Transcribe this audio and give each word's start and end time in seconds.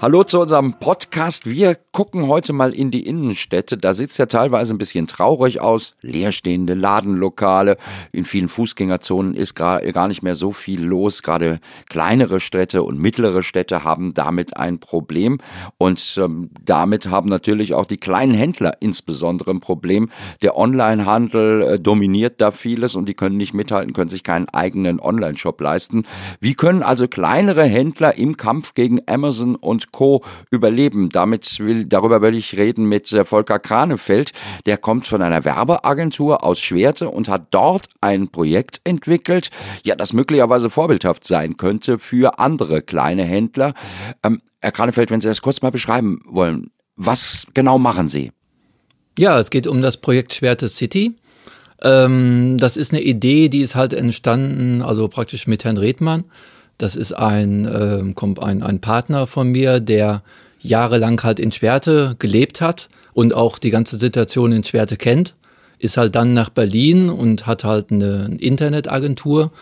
Hallo 0.00 0.22
zu 0.22 0.40
unserem 0.40 0.74
Podcast. 0.74 1.50
Wir 1.50 1.76
gucken 1.90 2.28
heute 2.28 2.52
mal 2.52 2.72
in 2.72 2.92
die 2.92 3.04
Innenstädte. 3.04 3.76
Da 3.76 3.94
sieht's 3.94 4.16
ja 4.16 4.26
teilweise 4.26 4.72
ein 4.72 4.78
bisschen 4.78 5.08
traurig 5.08 5.60
aus. 5.60 5.96
Leerstehende 6.02 6.74
Ladenlokale. 6.74 7.76
In 8.12 8.24
vielen 8.24 8.48
Fußgängerzonen 8.48 9.34
ist 9.34 9.56
gar, 9.56 9.80
nicht 10.06 10.22
mehr 10.22 10.36
so 10.36 10.52
viel 10.52 10.84
los. 10.84 11.24
Gerade 11.24 11.58
kleinere 11.88 12.38
Städte 12.38 12.84
und 12.84 13.00
mittlere 13.00 13.42
Städte 13.42 13.82
haben 13.82 14.14
damit 14.14 14.56
ein 14.56 14.78
Problem. 14.78 15.38
Und 15.78 16.16
ähm, 16.22 16.50
damit 16.64 17.10
haben 17.10 17.28
natürlich 17.28 17.74
auch 17.74 17.86
die 17.86 17.96
kleinen 17.96 18.34
Händler 18.34 18.76
insbesondere 18.78 19.50
ein 19.50 19.58
Problem. 19.58 20.10
Der 20.42 20.56
Onlinehandel 20.56 21.62
äh, 21.62 21.80
dominiert 21.80 22.40
da 22.40 22.52
vieles 22.52 22.94
und 22.94 23.08
die 23.08 23.14
können 23.14 23.36
nicht 23.36 23.52
mithalten, 23.52 23.94
können 23.94 24.10
sich 24.10 24.22
keinen 24.22 24.48
eigenen 24.48 25.00
Online-Shop 25.00 25.60
leisten. 25.60 26.04
Wie 26.38 26.54
können 26.54 26.84
also 26.84 27.08
kleinere 27.08 27.64
Händler 27.64 28.16
im 28.16 28.36
Kampf 28.36 28.74
gegen 28.74 29.00
Amazon 29.08 29.56
und 29.56 29.87
Co. 29.92 30.22
überleben. 30.50 31.08
Damit 31.08 31.58
will, 31.60 31.84
darüber 31.84 32.22
will 32.22 32.34
ich 32.34 32.56
reden 32.56 32.86
mit 32.86 33.08
Volker 33.08 33.58
Kranefeld. 33.58 34.32
Der 34.66 34.76
kommt 34.76 35.06
von 35.06 35.22
einer 35.22 35.44
Werbeagentur 35.44 36.44
aus 36.44 36.60
Schwerte 36.60 37.10
und 37.10 37.28
hat 37.28 37.48
dort 37.50 37.86
ein 38.00 38.28
Projekt 38.28 38.80
entwickelt, 38.84 39.50
ja, 39.84 39.94
das 39.94 40.12
möglicherweise 40.12 40.70
vorbildhaft 40.70 41.24
sein 41.24 41.56
könnte 41.56 41.98
für 41.98 42.38
andere 42.38 42.82
kleine 42.82 43.24
Händler. 43.24 43.74
Ähm, 44.22 44.40
Herr 44.60 44.72
Kranefeld, 44.72 45.10
wenn 45.10 45.20
Sie 45.20 45.28
das 45.28 45.42
kurz 45.42 45.62
mal 45.62 45.70
beschreiben 45.70 46.20
wollen, 46.26 46.70
was 46.96 47.46
genau 47.54 47.78
machen 47.78 48.08
Sie? 48.08 48.32
Ja, 49.18 49.38
es 49.38 49.50
geht 49.50 49.66
um 49.66 49.82
das 49.82 49.96
Projekt 49.96 50.34
Schwerte 50.34 50.68
City. 50.68 51.16
Ähm, 51.82 52.58
das 52.58 52.76
ist 52.76 52.92
eine 52.92 53.02
Idee, 53.02 53.48
die 53.48 53.60
ist 53.60 53.74
halt 53.74 53.92
entstanden, 53.92 54.82
also 54.82 55.08
praktisch 55.08 55.46
mit 55.46 55.64
Herrn 55.64 55.76
Redmann. 55.76 56.24
Das 56.78 56.94
ist 56.94 57.12
ein, 57.12 57.66
äh, 57.66 58.00
ein, 58.40 58.62
ein 58.62 58.80
Partner 58.80 59.26
von 59.26 59.48
mir, 59.48 59.80
der 59.80 60.22
jahrelang 60.60 61.22
halt 61.22 61.40
in 61.40 61.52
Schwerte 61.52 62.16
gelebt 62.18 62.60
hat 62.60 62.88
und 63.12 63.34
auch 63.34 63.58
die 63.58 63.70
ganze 63.70 63.98
Situation 63.98 64.52
in 64.52 64.64
Schwerte 64.64 64.96
kennt. 64.96 65.34
Ist 65.78 65.96
halt 65.96 66.16
dann 66.16 66.34
nach 66.34 66.50
Berlin 66.50 67.08
und 67.08 67.46
hat 67.46 67.64
halt 67.64 67.92
eine 67.92 68.36
Internetagentur. 68.38 69.52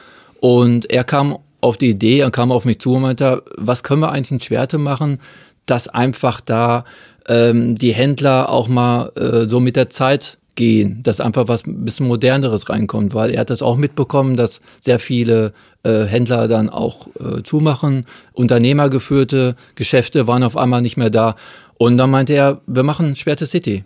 Und 0.40 0.90
er 0.90 1.04
kam 1.04 1.38
auf 1.60 1.76
die 1.76 1.90
Idee, 1.90 2.20
er 2.20 2.30
kam 2.30 2.52
auf 2.52 2.64
mich 2.64 2.80
zu 2.80 2.94
und 2.94 3.02
meinte, 3.02 3.42
was 3.56 3.82
können 3.82 4.00
wir 4.00 4.12
eigentlich 4.12 4.30
in 4.30 4.40
Schwerte 4.40 4.78
machen, 4.78 5.18
dass 5.66 5.88
einfach 5.88 6.40
da 6.40 6.84
ähm, 7.28 7.76
die 7.76 7.92
Händler 7.92 8.50
auch 8.50 8.68
mal 8.68 9.10
äh, 9.16 9.46
so 9.46 9.60
mit 9.60 9.76
der 9.76 9.90
Zeit 9.90 10.38
gehen, 10.56 11.02
dass 11.02 11.20
einfach 11.20 11.48
was 11.48 11.66
ein 11.66 11.84
bisschen 11.84 12.06
moderneres 12.08 12.68
reinkommt, 12.68 13.14
weil 13.14 13.30
er 13.30 13.40
hat 13.40 13.50
das 13.50 13.62
auch 13.62 13.76
mitbekommen, 13.76 14.36
dass 14.36 14.60
sehr 14.80 14.98
viele 14.98 15.52
äh, 15.84 16.04
Händler 16.04 16.48
dann 16.48 16.68
auch 16.68 17.08
äh, 17.20 17.42
zumachen, 17.42 18.04
unternehmergeführte 18.32 19.54
Geschäfte 19.74 20.26
waren 20.26 20.42
auf 20.42 20.56
einmal 20.56 20.82
nicht 20.82 20.96
mehr 20.96 21.10
da 21.10 21.36
und 21.78 21.98
dann 21.98 22.10
meinte 22.10 22.32
er, 22.32 22.60
wir 22.66 22.82
machen 22.82 23.16
Schwerte 23.16 23.46
City. 23.46 23.84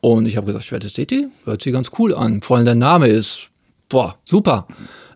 Und 0.00 0.26
ich 0.26 0.36
habe 0.36 0.46
gesagt, 0.46 0.64
Schwerte 0.64 0.90
City 0.90 1.28
hört 1.44 1.62
sich 1.62 1.72
ganz 1.72 1.90
cool 1.98 2.14
an, 2.14 2.42
vor 2.42 2.56
allem 2.56 2.66
der 2.66 2.74
Name 2.74 3.08
ist, 3.08 3.48
boah, 3.88 4.16
super. 4.24 4.66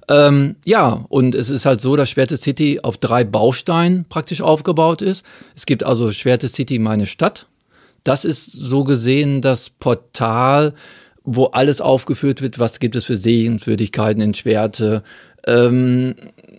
Ähm, 0.08 0.56
ja, 0.64 1.04
und 1.08 1.34
es 1.34 1.50
ist 1.50 1.66
halt 1.66 1.80
so, 1.80 1.96
dass 1.96 2.10
Schwerte 2.10 2.36
City 2.36 2.80
auf 2.82 2.96
drei 2.96 3.24
Bausteinen 3.24 4.04
praktisch 4.08 4.40
aufgebaut 4.40 5.02
ist. 5.02 5.24
Es 5.54 5.66
gibt 5.66 5.84
also 5.84 6.12
Schwerte 6.12 6.48
City 6.48 6.78
meine 6.78 7.06
Stadt, 7.06 7.46
das 8.04 8.24
ist 8.24 8.52
so 8.52 8.84
gesehen 8.84 9.40
das 9.40 9.70
Portal, 9.70 10.74
wo 11.24 11.46
alles 11.46 11.80
aufgeführt 11.80 12.42
wird, 12.42 12.58
was 12.58 12.80
gibt 12.80 12.96
es 12.96 13.04
für 13.04 13.16
Sehenswürdigkeiten 13.16 14.22
in 14.22 14.34
Schwerte, 14.34 15.02
ähm, 15.46 16.14
äh, 16.36 16.51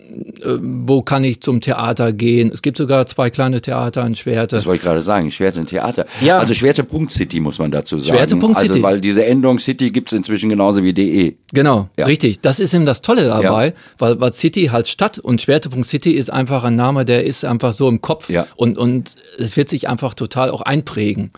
wo 0.60 1.02
kann 1.02 1.24
ich 1.24 1.40
zum 1.40 1.60
Theater 1.60 2.12
gehen? 2.12 2.50
Es 2.52 2.62
gibt 2.62 2.76
sogar 2.76 3.06
zwei 3.06 3.30
kleine 3.30 3.60
Theater 3.60 4.04
in 4.06 4.14
Schwerte. 4.14 4.56
Das 4.56 4.66
wollte 4.66 4.76
ich 4.78 4.82
gerade 4.82 5.00
sagen, 5.00 5.30
Schwerte 5.30 5.60
und 5.60 5.68
Theater. 5.68 6.06
Ja. 6.20 6.38
Also 6.38 6.54
Schwerte.city 6.54 7.40
muss 7.40 7.58
man 7.58 7.70
dazu 7.70 7.98
sagen. 7.98 8.16
Schwerte.city. 8.16 8.54
Also 8.70 8.82
weil 8.82 9.00
diese 9.00 9.24
Endung 9.24 9.58
City 9.58 9.90
gibt 9.90 10.12
es 10.12 10.16
inzwischen 10.18 10.50
genauso 10.50 10.82
wie 10.82 10.92
de. 10.92 11.34
Genau, 11.52 11.88
Ja. 11.96 12.06
richtig. 12.06 12.40
Das 12.40 12.60
ist 12.60 12.74
eben 12.74 12.86
das 12.86 13.02
Tolle 13.02 13.24
dabei, 13.26 13.68
Ja. 13.68 13.72
weil, 13.98 14.20
weil 14.20 14.32
City 14.32 14.66
halt 14.66 14.88
Stadt 14.88 15.18
und 15.18 15.40
Schwerte.city 15.40 16.12
ist 16.12 16.30
einfach 16.30 16.64
ein 16.64 16.76
Name, 16.76 17.04
der 17.04 17.24
ist 17.24 17.44
einfach 17.44 17.72
so 17.72 17.88
im 17.88 18.00
Kopf 18.00 18.28
Ja. 18.28 18.46
und, 18.56 18.76
und 18.78 19.14
es 19.38 19.56
wird 19.56 19.68
sich 19.68 19.88
einfach 19.88 20.14
total 20.14 20.50
auch 20.50 20.60
einprägen. 20.62 21.30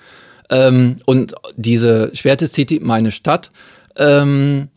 Ähm, 0.51 0.97
und 1.07 1.35
diese 1.57 2.11
Schwerte 2.15 2.47
City, 2.49 2.81
meine 2.83 3.11
Stadt, 3.11 3.51
ähm, 3.97 4.69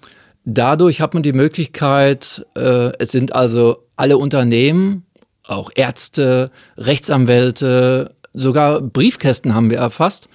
dadurch 0.45 1.01
hat 1.01 1.13
man 1.13 1.23
die 1.23 1.33
Möglichkeit, 1.33 2.45
äh, 2.55 2.91
es 2.99 3.11
sind 3.11 3.33
also 3.33 3.83
alle 3.95 4.17
Unternehmen, 4.17 5.05
auch 5.43 5.71
Ärzte, 5.75 6.51
Rechtsanwälte, 6.77 8.15
sogar 8.33 8.81
Briefkästen 8.81 9.55
haben 9.55 9.69
wir 9.69 9.77
erfasst, 9.77 10.29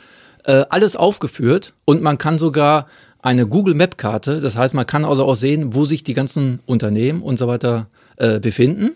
äh, 0.45 0.65
alles 0.69 0.97
aufgeführt 0.97 1.75
und 1.85 2.03
man 2.03 2.19
kann 2.19 2.39
sogar 2.39 2.87
eine 3.23 3.47
Google 3.47 3.75
Map 3.75 3.97
Karte, 3.97 4.41
das 4.41 4.57
heißt, 4.57 4.75
man 4.75 4.87
kann 4.87 5.05
also 5.05 5.25
auch 5.25 5.35
sehen, 5.35 5.75
wo 5.75 5.87
sich 5.87 6.05
die 6.05 6.13
ganzen 6.13 6.61
Unternehmen 6.67 7.23
und 7.23 7.39
so 7.39 7.47
weiter 7.47 7.87
äh, 8.17 8.39
befinden. 8.39 8.91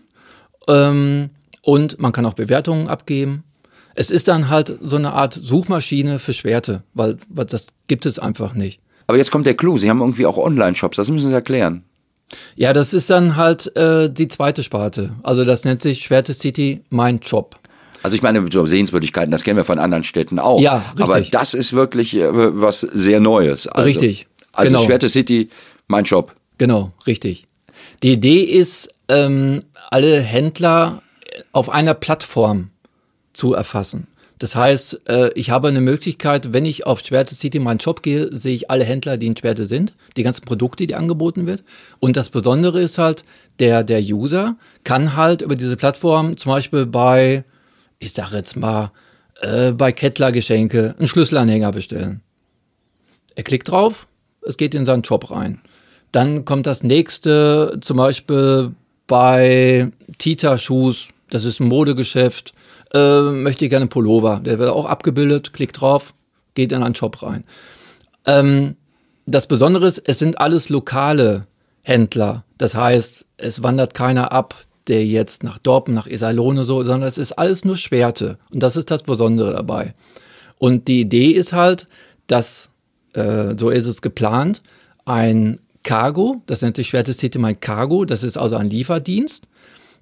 Ähm, 0.69 1.31
und 1.63 1.99
man 1.99 2.13
kann 2.13 2.27
auch 2.27 2.35
Bewertungen 2.35 2.89
abgeben. 2.89 3.45
Es 3.95 4.11
ist 4.11 4.29
dann 4.29 4.49
halt 4.49 4.79
so 4.81 4.97
eine 4.97 5.13
Art 5.13 5.33
Suchmaschine 5.35 6.19
für 6.19 6.33
Schwerte, 6.33 6.83
weil, 6.95 7.17
weil 7.29 7.47
das 7.47 7.69
gibt 7.87 8.07
es 8.07 8.19
einfach 8.19 8.55
nicht. 8.55 8.81
Aber 9.09 9.17
jetzt 9.17 9.31
kommt 9.33 9.47
der 9.47 9.55
Clou, 9.55 9.79
Sie 9.79 9.91
haben 9.91 10.01
irgendwie 10.01 10.27
auch 10.27 10.39
Online-Shops, 10.39 10.97
das 10.97 11.11
müssen 11.11 11.29
Sie 11.31 11.35
erklären. 11.35 11.83
Ja, 12.57 12.75
das 12.75 12.93
ist 12.93 13.09
dann 13.09 13.37
halt 13.37 13.75
äh, 13.75 14.13
die 14.13 14.29
zweite 14.29 14.63
Sparte. 14.63 15.15
Also 15.23 15.45
das 15.45 15.65
nennt 15.65 15.81
sich 15.81 16.01
Schwerte 16.05 16.35
City 16.35 16.83
Mein 16.91 17.19
Job. 17.21 17.57
Also 18.03 18.15
ich 18.15 18.23
meine, 18.23 18.47
so 18.53 18.67
Sehenswürdigkeiten, 18.67 19.33
das 19.33 19.45
kennen 19.45 19.57
wir 19.57 19.65
von 19.65 19.79
anderen 19.79 20.05
Städten 20.05 20.39
auch. 20.39 20.61
Ja, 20.61 20.85
richtig. 20.91 21.03
Aber 21.03 21.21
das 21.23 21.55
ist 21.55 21.73
wirklich 21.73 22.15
äh, 22.17 22.29
was 22.31 22.81
sehr 22.81 23.19
Neues. 23.19 23.67
Also, 23.67 23.87
Richtig, 23.87 24.27
Also 24.53 24.69
genau. 24.69 24.85
Schwerte 24.85 25.09
City, 25.09 25.49
mein 25.87 26.05
Shop. 26.05 26.35
Genau, 26.59 26.93
richtig. 27.07 27.47
Die 28.03 28.13
Idee 28.13 28.43
ist, 28.43 28.91
ähm, 29.09 29.63
alle 29.91 30.21
Händler 30.21 31.03
auf 31.53 31.71
einer 31.71 31.95
Plattform 31.95 32.71
zu 33.33 33.55
erfassen. 33.55 34.07
Das 34.39 34.55
heißt, 34.55 35.01
äh, 35.09 35.33
ich 35.35 35.51
habe 35.51 35.69
eine 35.69 35.81
Möglichkeit, 35.81 36.53
wenn 36.53 36.65
ich 36.65 36.87
auf 36.87 37.01
Schwerte 37.01 37.35
City 37.35 37.59
meinen 37.59 37.81
Shop 37.81 38.03
gehe, 38.03 38.33
sehe 38.35 38.55
ich 38.55 38.71
alle 38.71 38.85
Händler, 38.85 39.17
die 39.17 39.27
in 39.27 39.37
Schwerte 39.37 39.67
sind, 39.67 39.95
die 40.17 40.23
ganzen 40.23 40.45
Produkte, 40.45 40.87
die 40.87 40.95
angeboten 40.95 41.47
wird. 41.47 41.65
Und 41.99 42.17
das 42.17 42.31
Besondere 42.31 42.81
ist 42.81 42.99
halt, 42.99 43.25
der, 43.59 43.83
der 43.83 44.01
User 44.01 44.57
kann 44.85 45.17
halt 45.17 45.43
über 45.43 45.57
diese 45.57 45.77
Plattform 45.77 46.37
zum 46.37 46.53
Beispiel 46.53 46.87
bei, 46.87 47.45
ich 47.99 48.13
sage 48.13 48.37
jetzt 48.37 48.57
mal, 48.57 48.93
äh, 49.41 49.73
bei 49.73 49.91
Kettler 49.91 50.31
Geschenke 50.31 50.95
einen 50.99 51.09
Schlüsselanhänger 51.09 51.73
bestellen. 51.73 52.21
Er 53.35 53.43
klickt 53.43 53.69
drauf, 53.69 54.07
es 54.43 54.57
geht 54.57 54.75
in 54.75 54.85
seinen 54.85 55.05
Shop 55.05 55.31
rein. 55.33 55.61
Dann 56.13 56.45
kommt 56.45 56.67
das 56.67 56.83
nächste, 56.85 57.79
zum 57.81 57.97
Beispiel 57.97 58.73
bei 59.09 59.91
Tita 60.19 60.59
Shoes, 60.59 61.09
das 61.31 61.45
ist 61.45 61.61
ein 61.61 61.69
Modegeschäft, 61.69 62.55
äh, 62.95 63.21
möchte 63.21 63.65
ich 63.65 63.71
gerne 63.71 63.85
einen 63.85 63.91
Pullover. 63.91 64.41
Der 64.45 64.59
wird 64.59 64.71
auch 64.71 64.87
abgebildet, 64.87 65.53
klickt 65.53 65.81
drauf, 65.81 66.13
geht 66.55 66.73
in 66.73 66.83
einen 66.83 66.95
Shop 66.95 67.23
rein. 67.23 67.45
Ähm, 68.27 68.77
das 69.27 69.47
Besondere 69.47 69.87
ist, 69.87 70.03
es 70.07 70.19
sind 70.19 70.41
alles 70.41 70.69
lokale 70.69 71.47
Händler. 71.83 72.45
Das 72.57 72.75
heißt, 72.75 73.27
es 73.37 73.63
wandert 73.63 73.95
keiner 73.95 74.33
ab, 74.33 74.55
der 74.89 75.05
jetzt 75.05 75.43
nach 75.43 75.59
Dorpen, 75.59 75.95
nach 75.95 76.07
Iserlohne 76.07 76.65
so, 76.65 76.83
sondern 76.83 77.09
es 77.09 77.19
ist 77.19 77.33
alles 77.33 77.65
nur 77.65 77.77
Schwerte. 77.77 78.39
Und 78.53 78.63
das 78.63 78.77
ist 78.77 78.91
das 78.91 79.03
Besondere 79.03 79.53
dabei. 79.53 79.93
Und 80.59 80.89
die 80.89 81.01
Idee 81.01 81.31
ist 81.33 81.53
halt, 81.53 81.87
dass, 82.27 82.71
äh, 83.13 83.55
so 83.59 83.71
ist 83.71 83.87
es 83.87 84.03
geplant, 84.03 84.63
ein 85.05 85.61
Cargo, 85.83 86.43
das 86.47 86.63
nennt 86.63 86.77
sich 86.77 86.89
Schwerte 86.89 87.15
City 87.15 87.39
My 87.39 87.55
Cargo, 87.55 88.05
das 88.05 88.23
ist 88.23 88.37
also 88.37 88.57
ein 88.57 88.71
Lieferdienst, 88.71 89.45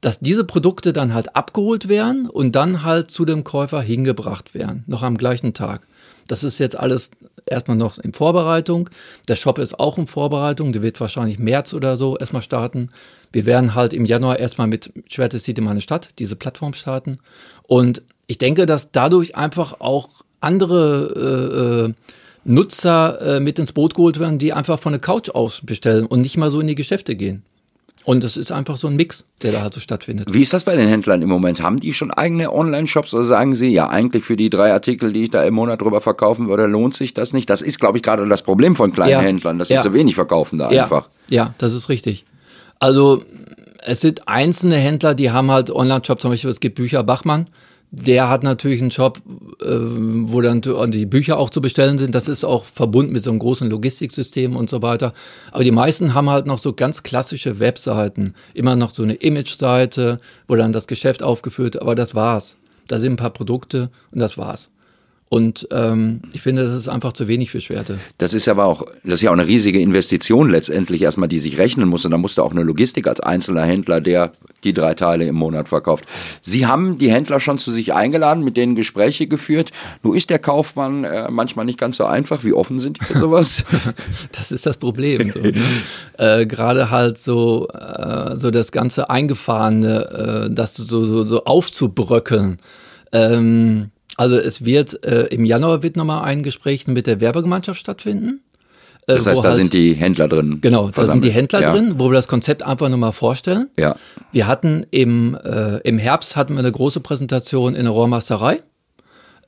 dass 0.01 0.21
diese 0.21 0.45
Produkte 0.45 0.93
dann 0.93 1.15
halt 1.15 1.37
abgeholt 1.37 1.89
werden 1.89 2.29
und 2.29 2.55
dann 2.55 2.83
halt 2.83 3.11
zu 3.11 3.25
dem 3.25 3.45
Käufer 3.45 3.81
hingebracht 3.81 4.55
werden, 4.55 4.85
noch 4.87 5.03
am 5.03 5.17
gleichen 5.17 5.55
Tag. 5.55 5.87
Das 6.29 6.45
ist 6.45 6.59
jetzt 6.59 6.77
alles 6.77 7.11
erstmal 7.49 7.77
noch 7.77 7.99
in 7.99 8.13
Vorbereitung. 8.13 8.91
Der 9.29 9.37
Shop 9.37 9.59
ist 9.59 9.79
auch 9.79 9.99
in 9.99 10.07
Vorbereitung, 10.07 10.73
der 10.73 10.83
wird 10.83 11.01
wahrscheinlich 11.01 11.39
März 11.39 11.73
oder 11.73 11.97
so 11.97 12.17
erstmal 12.17 12.43
starten. 12.43 12.91
Wir 13.33 13.47
werden 13.47 13.75
halt 13.75 13.93
im 13.93 14.05
Januar 14.05 14.39
erstmal 14.39 14.67
mit 14.67 14.93
Schwerte 15.07 15.39
City 15.39 15.61
meine 15.61 15.81
Stadt, 15.81 16.11
diese 16.19 16.37
Plattform 16.37 16.73
starten. 16.73 17.19
Und 17.63 18.03
ich 18.27 18.39
denke, 18.39 18.67
dass 18.67 18.91
dadurch 18.91 19.37
einfach 19.37 19.81
auch 19.81 20.09
andere 20.41 21.87
äh, 21.87 21.91
äh, 21.91 21.95
Nutzer 22.45 23.37
äh, 23.37 23.41
mit 23.41 23.59
ins 23.59 23.73
Boot 23.73 23.95
geholt 23.95 24.19
werden, 24.19 24.39
die 24.39 24.53
einfach 24.53 24.79
von 24.79 24.93
der 24.93 25.01
Couch 25.01 25.31
aus 25.31 25.61
bestellen 25.65 26.07
und 26.07 26.21
nicht 26.21 26.37
mal 26.37 26.51
so 26.51 26.61
in 26.61 26.67
die 26.67 26.75
Geschäfte 26.75 27.17
gehen. 27.17 27.43
Und 28.07 28.23
es 28.23 28.37
ist 28.37 28.53
einfach 28.53 28.77
so 28.77 28.87
ein 28.87 28.95
Mix, 28.95 29.25
der 29.43 29.51
da 29.51 29.63
halt 29.63 29.75
so 29.75 29.81
stattfindet. 29.81 30.33
Wie 30.33 30.41
ist 30.43 30.53
das 30.53 30.63
bei 30.63 30.77
den 30.77 30.87
Händlern 30.87 31.23
im 31.23 31.29
Moment? 31.29 31.61
Haben 31.61 31.81
die 31.81 31.93
schon 31.93 32.13
eigene 32.13 32.53
Online-Shops 32.55 33.13
oder 33.13 33.25
sagen 33.25 33.57
sie, 33.57 33.67
ja, 33.69 33.89
eigentlich 33.91 34.23
für 34.23 34.37
die 34.37 34.49
drei 34.49 34.73
Artikel, 34.73 35.13
die 35.13 35.25
ich 35.25 35.31
da 35.31 35.43
im 35.43 35.55
Monat 35.55 35.83
drüber 35.83 36.01
verkaufen 36.01 36.47
würde, 36.47 36.67
lohnt 36.67 36.95
sich 36.95 37.15
das 37.15 37.33
nicht? 37.33 37.51
Das 37.51 37.63
ist, 37.63 37.81
glaube 37.81 37.99
ich, 37.99 38.05
gerade 38.05 38.25
das 38.29 38.45
Problem 38.45 38.77
von 38.77 38.93
kleinen 38.93 39.11
Ja. 39.11 39.21
Händlern, 39.23 39.59
dass 39.59 39.67
sie 39.69 39.75
Ja. 39.75 39.81
zu 39.81 39.93
wenig 39.93 40.15
verkaufen 40.15 40.57
da 40.57 40.71
ja, 40.71 40.85
einfach. 40.85 41.09
Ja, 41.31 41.53
das 41.59 41.75
ist 41.75 41.89
richtig. 41.89 42.25
Also 42.79 43.25
es 43.85 44.03
sind 44.03 44.29
einzelne 44.29 44.77
Händler, 44.77 45.17
die 45.17 45.33
haben 45.33 45.51
halt 45.51 45.73
Online-Shop, 45.73 46.21
zum 46.21 46.31
Beispiel 46.31 46.51
es 46.51 46.61
gibt 46.61 46.77
Bücher 46.77 47.03
Bachmann, 47.03 47.47
der 47.91 48.29
hat 48.29 48.43
natürlich 48.43 48.81
einen 48.81 48.91
Shop, 48.91 49.21
äh, 49.63 49.67
wo 49.69 50.41
dann 50.41 50.63
die 50.91 51.07
Bücher 51.07 51.39
auch 51.39 51.51
zu 51.51 51.61
bestellen 51.61 51.99
sind. 51.99 52.15
Das 52.15 52.29
ist 52.29 52.45
auch 52.45 52.65
verbunden 52.65 53.13
mit 53.13 53.23
so 53.23 53.31
einem 53.31 53.39
großen 53.39 53.69
Logistiksystem 53.71 54.57
und 54.57 54.71
so 54.71 54.83
weiter. 54.83 55.13
Aber 55.53 55.65
die 55.65 55.71
meisten 55.71 56.15
haben 56.15 56.31
halt 56.31 56.47
noch 56.47 56.59
so 56.59 56.73
ganz 56.73 57.03
klassische 57.03 57.61
Webseiten. 57.61 58.35
Immer 58.55 58.77
noch 58.77 58.91
so 58.91 59.03
eine 59.03 59.15
Image-Seite, 59.15 60.21
wo 60.49 60.57
dann 60.57 60.73
das 60.73 60.87
Geschäft 60.87 61.23
aufgeführt 61.23 61.67
wird. 61.67 61.83
Aber 61.83 61.95
das 61.95 62.15
war's. 62.15 62.57
Da 62.89 63.01
sind 63.01 63.15
ein 63.15 63.17
paar 63.17 63.31
Produkte 63.31 63.91
und 64.13 64.21
das 64.21 64.39
war's. 64.39 64.71
Und 65.29 65.67
ähm, 65.73 66.21
ich 66.33 66.43
finde, 66.43 66.63
das 66.63 66.73
ist 66.73 66.87
einfach 66.87 67.13
zu 67.13 67.27
wenig 67.27 67.51
für 67.51 67.61
Schwerte. 67.61 67.99
Das 68.19 68.33
ist 68.33 68.47
aber 68.47 68.67
auch, 68.67 68.85
das 69.03 69.15
ist 69.15 69.23
ja 69.23 69.31
auch 69.31 69.35
eine 69.35 69.49
riesige 69.49 69.81
Investition 69.81 70.51
letztendlich 70.51 71.03
erstmal, 71.03 71.29
die 71.29 71.41
sich 71.41 71.59
rechnen 71.59 71.89
muss. 71.89 72.05
Und 72.05 72.13
da 72.13 72.19
musst 72.19 72.39
du 72.39 72.43
auch 72.43 72.53
eine 72.53 72.63
Logistik 72.63 73.09
als 73.09 73.19
einzelner 73.19 73.65
Händler, 73.65 74.01
der 74.01 74.31
die 74.63 74.73
drei 74.73 74.95
Teile 74.95 75.27
im 75.27 75.35
Monat 75.35 75.69
verkauft. 75.69 76.05
Sie 76.43 76.67
haben 76.67 76.99
die 76.99 77.11
Händler 77.11 77.41
schon 77.41 77.59
zu 77.59 77.73
sich 77.73 77.93
eingeladen, 77.93 78.45
mit 78.45 78.57
denen 78.57 78.77
Gespräche 78.77 79.27
geführt. 79.27 79.73
Nur 80.05 80.15
ist 80.15 80.31
der 80.31 80.39
Kaufmann 80.39 81.03
äh, 81.03 81.29
manchmal 81.29 81.65
nicht 81.65 81.79
ganz 81.79 81.97
so 81.97 82.05
einfach. 82.05 82.45
Wie 82.45 82.53
offen 82.53 82.79
sind 82.79 83.01
die 83.01 83.05
für 83.05 83.19
sowas? 83.19 83.65
Das 84.33 84.53
ist 84.53 84.67
das 84.67 84.77
Problem. 84.77 85.31
So, 85.33 85.41
ne? 85.41 85.53
äh, 86.19 86.47
Gerade 86.47 86.91
halt 86.91 87.19
so, 87.19 87.69
äh, 87.69 88.37
so 88.37 88.51
das 88.51 88.71
ganze 88.71 89.11
Eingefahrene, 89.11 90.47
äh, 90.49 90.55
das 90.55 90.77
so, 90.77 91.05
so, 91.05 91.25
so 91.25 91.45
aufzubröckeln. 91.45 92.59
Ähm, 93.13 93.91
also 94.17 94.37
es 94.37 94.65
wird 94.65 95.05
äh, 95.05 95.27
im 95.27 95.45
Januar 95.45 95.83
wird 95.83 95.97
nochmal 95.97 96.25
ein 96.25 96.43
Gespräch 96.43 96.87
mit 96.87 97.07
der 97.07 97.21
Werbegemeinschaft 97.21 97.79
stattfinden. 97.79 98.43
äh, 99.07 99.15
Das 99.17 99.27
heißt, 99.27 99.39
da 99.41 99.45
halt- 99.45 99.55
sind 99.55 99.73
die 99.73 99.95
Händler 99.95 100.29
drin. 100.29 100.59
Genau, 100.61 100.89
da 100.91 101.05
sind 101.05 101.23
die 101.25 101.31
Händler 101.31 101.61
ja. 101.61 101.73
drin, 101.73 101.95
wo 101.99 102.09
wir 102.11 102.15
das 102.15 102.29
Konzept 102.29 102.63
einfach 102.63 102.89
nochmal 102.89 103.13
vorstellen. 103.13 103.69
Ja. 103.79 103.97
Wir 104.33 104.47
hatten 104.47 104.85
im, 104.91 105.37
äh, 105.45 105.79
im 105.81 105.99
Herbst 105.99 106.37
hatten 106.37 106.55
wir 106.55 106.61
eine 106.61 106.73
große 106.73 107.01
Präsentation 107.01 107.75
in 107.75 107.85
der 107.85 107.93
Rohrmasterei, 107.93 108.63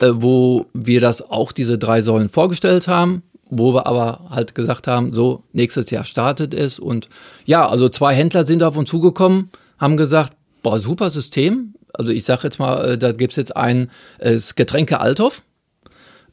äh, 0.00 0.10
wo 0.12 0.66
wir 0.74 1.00
das 1.00 1.22
auch 1.22 1.52
diese 1.52 1.78
drei 1.78 2.02
Säulen 2.02 2.28
vorgestellt 2.28 2.86
haben, 2.88 3.22
wo 3.50 3.72
wir 3.74 3.86
aber 3.86 4.26
halt 4.30 4.54
gesagt 4.54 4.86
haben, 4.86 5.12
so 5.14 5.42
nächstes 5.52 5.90
Jahr 5.90 6.04
startet 6.04 6.52
es 6.52 6.78
und 6.78 7.08
ja, 7.46 7.66
also 7.66 7.88
zwei 7.88 8.14
Händler 8.14 8.46
sind 8.46 8.62
auf 8.62 8.76
uns 8.76 8.90
zugekommen, 8.90 9.50
haben 9.78 9.96
gesagt, 9.96 10.34
boah, 10.62 10.78
super 10.78 11.10
System. 11.10 11.74
Also 11.92 12.10
ich 12.10 12.24
sage 12.24 12.42
jetzt 12.44 12.58
mal, 12.58 12.92
äh, 12.92 12.98
da 12.98 13.12
gibt's 13.12 13.36
jetzt 13.36 13.56
ein 13.56 13.90
äh, 14.18 14.34
das 14.34 14.54
Getränke 14.54 15.00
Althoff. 15.00 15.42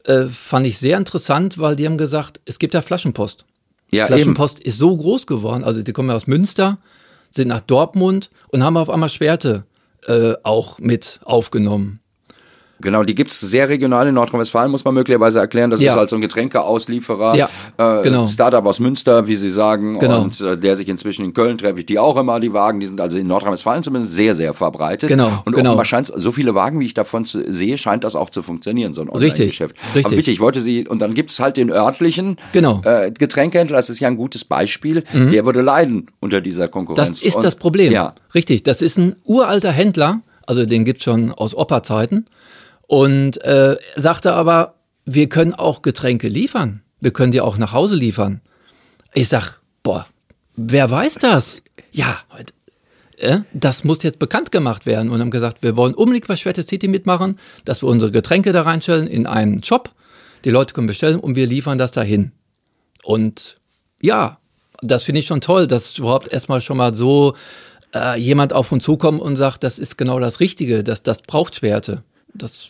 Äh, 0.04 0.26
fand 0.26 0.66
ich 0.66 0.78
sehr 0.78 0.98
interessant, 0.98 1.58
weil 1.58 1.76
die 1.76 1.86
haben 1.86 1.98
gesagt, 1.98 2.40
es 2.44 2.58
gibt 2.58 2.74
ja 2.74 2.82
Flaschenpost. 2.82 3.44
Ja, 3.90 4.04
eben. 4.04 4.14
Flaschenpost 4.14 4.60
ist 4.60 4.78
so 4.78 4.96
groß 4.96 5.26
geworden. 5.26 5.64
Also 5.64 5.82
die 5.82 5.92
kommen 5.92 6.08
ja 6.08 6.14
aus 6.16 6.26
Münster, 6.26 6.78
sind 7.30 7.48
nach 7.48 7.60
Dortmund 7.60 8.30
und 8.48 8.62
haben 8.62 8.76
auf 8.76 8.90
einmal 8.90 9.08
Schwerte 9.08 9.64
äh, 10.06 10.34
auch 10.42 10.78
mit 10.78 11.20
aufgenommen. 11.24 12.00
Genau, 12.80 13.04
die 13.04 13.14
gibt's 13.14 13.40
sehr 13.40 13.68
regional 13.70 14.06
in 14.06 14.14
Nordrhein-Westfalen, 14.14 14.70
muss 14.70 14.84
man 14.84 14.92
möglicherweise 14.94 15.38
erklären. 15.38 15.70
Das 15.70 15.80
Ja. 15.80 15.92
ist 15.92 15.98
halt 15.98 16.10
so 16.10 16.16
ein 16.16 16.22
Getränkeauslieferer, 16.22 17.34
Ja, 17.36 17.48
äh, 17.78 18.02
genau. 18.02 18.26
Startup 18.26 18.64
aus 18.66 18.80
Münster, 18.80 19.26
wie 19.28 19.36
Sie 19.36 19.50
sagen, 19.50 19.98
Genau. 19.98 20.22
und 20.22 20.40
äh, 20.40 20.56
der 20.58 20.76
sich 20.76 20.88
inzwischen 20.88 21.24
in 21.24 21.32
Köln 21.32 21.56
treffe 21.58 21.80
ich 21.80 21.86
die 21.86 21.98
auch 21.98 22.16
immer, 22.16 22.38
die 22.40 22.52
Wagen, 22.52 22.80
die 22.80 22.86
sind 22.86 23.00
also 23.00 23.18
in 23.18 23.26
Nordrhein-Westfalen 23.28 23.82
zumindest 23.82 24.12
sehr, 24.14 24.34
sehr 24.34 24.52
verbreitet. 24.54 25.08
Genau, 25.08 25.42
Und 25.46 25.54
genau. 25.54 25.70
offenbar 25.70 25.84
scheint 25.86 26.06
so 26.14 26.32
viele 26.32 26.54
Wagen, 26.54 26.80
wie 26.80 26.84
ich 26.86 26.94
davon 26.94 27.24
zu, 27.24 27.50
sehe, 27.50 27.78
scheint 27.78 28.04
das 28.04 28.14
auch 28.14 28.30
zu 28.30 28.42
funktionieren, 28.42 28.92
so 28.92 29.00
ein 29.00 29.08
Richtig, 29.08 29.32
Online-Geschäft. 29.40 29.76
richtig. 29.94 30.06
Aber 30.06 30.16
bitte, 30.16 30.30
ich 30.30 30.40
wollte 30.40 30.60
Sie, 30.60 30.86
und 30.86 31.00
dann 31.00 31.14
gibt's 31.14 31.40
halt 31.40 31.56
den 31.56 31.70
örtlichen 31.70 32.36
Genau. 32.52 32.76
Mhm. 32.76 32.82
äh, 32.84 33.10
Getränkehändler, 33.10 33.76
das 33.76 33.88
ist 33.90 34.00
ja 34.00 34.08
ein 34.08 34.16
gutes 34.16 34.44
Beispiel, 34.44 35.02
der 35.14 35.46
würde 35.46 35.62
leiden 35.62 36.06
unter 36.20 36.40
dieser 36.40 36.68
Konkurrenz. 36.68 37.08
Das 37.08 37.22
ist 37.22 37.36
und, 37.36 37.44
das 37.44 37.56
Problem. 37.56 37.92
Ja, 37.92 38.14
Richtig, 38.34 38.64
das 38.64 38.82
ist 38.82 38.98
ein 38.98 39.16
uralter 39.24 39.72
Händler, 39.72 40.20
also 40.46 40.66
den 40.66 40.84
gibt's 40.84 41.04
schon 41.04 41.32
aus 41.32 41.54
Opa-Zeiten. 41.54 42.26
Und 42.86 43.42
äh, 43.42 43.76
sagte 43.96 44.32
aber, 44.32 44.74
wir 45.04 45.28
können 45.28 45.54
auch 45.54 45.82
Getränke 45.82 46.28
liefern. 46.28 46.82
Wir 47.00 47.12
können 47.12 47.32
die 47.32 47.40
auch 47.40 47.58
nach 47.58 47.72
Hause 47.72 47.96
liefern. 47.96 48.40
Ich 49.14 49.28
sag, 49.28 49.60
boah, 49.82 50.06
wer 50.56 50.90
weiß 50.90 51.14
das? 51.16 51.62
Ja, 51.92 52.20
heute. 52.32 52.52
Äh, 53.18 53.40
das 53.52 53.84
muss 53.84 54.02
jetzt 54.02 54.18
bekannt 54.18 54.52
gemacht 54.52 54.86
werden 54.86 55.10
und 55.10 55.20
haben 55.20 55.30
gesagt, 55.30 55.62
wir 55.62 55.76
wollen 55.76 55.94
unbedingt 55.94 56.26
bei 56.26 56.36
Schwerte 56.36 56.62
City 56.62 56.88
mitmachen, 56.88 57.38
dass 57.64 57.82
wir 57.82 57.88
unsere 57.88 58.10
Getränke 58.10 58.52
da 58.52 58.62
reinstellen 58.62 59.06
in 59.06 59.26
einen 59.26 59.62
Shop. 59.62 59.90
Die 60.44 60.50
Leute 60.50 60.74
können 60.74 60.86
bestellen 60.86 61.18
und 61.18 61.34
wir 61.34 61.46
liefern 61.46 61.78
das 61.78 61.92
dahin. 61.92 62.32
Und 63.02 63.58
ja, 64.00 64.38
das 64.82 65.04
finde 65.04 65.20
ich 65.20 65.26
schon 65.26 65.40
toll, 65.40 65.66
dass 65.66 65.96
überhaupt 65.98 66.28
erstmal 66.32 66.60
schon 66.60 66.76
mal 66.76 66.94
so 66.94 67.34
äh, 67.94 68.18
jemand 68.20 68.52
auf 68.52 68.72
uns 68.72 68.84
zukommt 68.84 69.20
und 69.20 69.36
sagt, 69.36 69.64
das 69.64 69.78
ist 69.78 69.96
genau 69.96 70.20
das 70.20 70.40
Richtige, 70.40 70.84
das, 70.84 71.02
das 71.02 71.22
braucht 71.22 71.56
Schwerte. 71.56 72.02
Das 72.34 72.68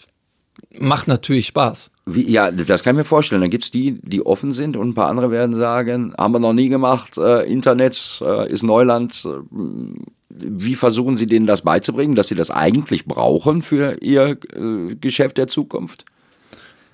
macht 0.78 1.08
natürlich 1.08 1.46
Spaß. 1.46 1.90
Wie, 2.06 2.30
ja, 2.30 2.50
das 2.52 2.84
kann 2.84 2.94
ich 2.94 2.98
mir 2.98 3.04
vorstellen. 3.04 3.40
Dann 3.40 3.50
gibt's 3.50 3.70
die, 3.70 3.98
die 4.02 4.24
offen 4.24 4.52
sind 4.52 4.76
und 4.76 4.90
ein 4.90 4.94
paar 4.94 5.08
andere 5.08 5.30
werden 5.30 5.56
sagen, 5.56 6.14
haben 6.16 6.32
wir 6.32 6.38
noch 6.38 6.52
nie 6.52 6.68
gemacht, 6.68 7.18
äh, 7.18 7.42
Internet 7.50 8.22
äh, 8.24 8.50
ist 8.50 8.62
Neuland. 8.62 9.24
Äh, 9.24 9.38
Wie 10.28 10.76
versuchen 10.76 11.16
Sie 11.16 11.26
denen 11.26 11.46
das 11.46 11.62
beizubringen, 11.62 12.14
dass 12.14 12.28
sie 12.28 12.36
das 12.36 12.50
eigentlich 12.50 13.06
brauchen 13.06 13.62
für 13.62 13.96
ihr 14.02 14.38
äh, 14.54 14.94
Geschäft 15.00 15.36
der 15.38 15.48
Zukunft? 15.48 16.04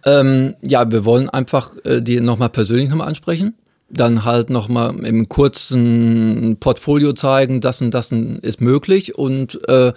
Ähm, 0.04 0.54
ja, 0.62 0.90
wir 0.90 1.04
wollen 1.04 1.28
einfach 1.28 1.72
äh, 1.84 2.00
die 2.00 2.20
nochmal 2.20 2.48
persönlich 2.48 2.88
nochmal 2.88 3.08
ansprechen. 3.08 3.54
Dann 3.90 4.24
halt 4.24 4.48
nochmal 4.48 5.04
im 5.04 5.28
kurzen 5.28 6.56
Portfolio 6.58 7.12
zeigen, 7.12 7.60
das 7.60 7.82
und 7.82 7.92
das 7.92 8.10
ist 8.10 8.62
möglich 8.62 9.18
und 9.18 9.60
äh, 9.68 9.92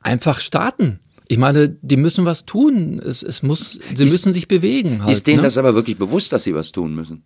einfach 0.00 0.38
starten. 0.38 1.00
Ich 1.26 1.38
meine, 1.38 1.70
die 1.80 1.96
müssen 1.96 2.24
was 2.26 2.44
tun. 2.44 2.98
Es, 3.04 3.22
es 3.22 3.42
muss, 3.42 3.78
sie 3.94 4.04
Ist- 4.04 4.12
müssen 4.12 4.32
sich 4.32 4.46
bewegen. 4.48 5.02
Halt, 5.04 5.12
ist 5.12 5.26
denen 5.26 5.38
ne? 5.38 5.42
das 5.44 5.56
aber 5.58 5.74
wirklich 5.74 5.96
bewusst, 5.96 6.32
dass 6.32 6.42
sie 6.44 6.54
was 6.54 6.70
tun 6.72 6.94
müssen? 6.94 7.22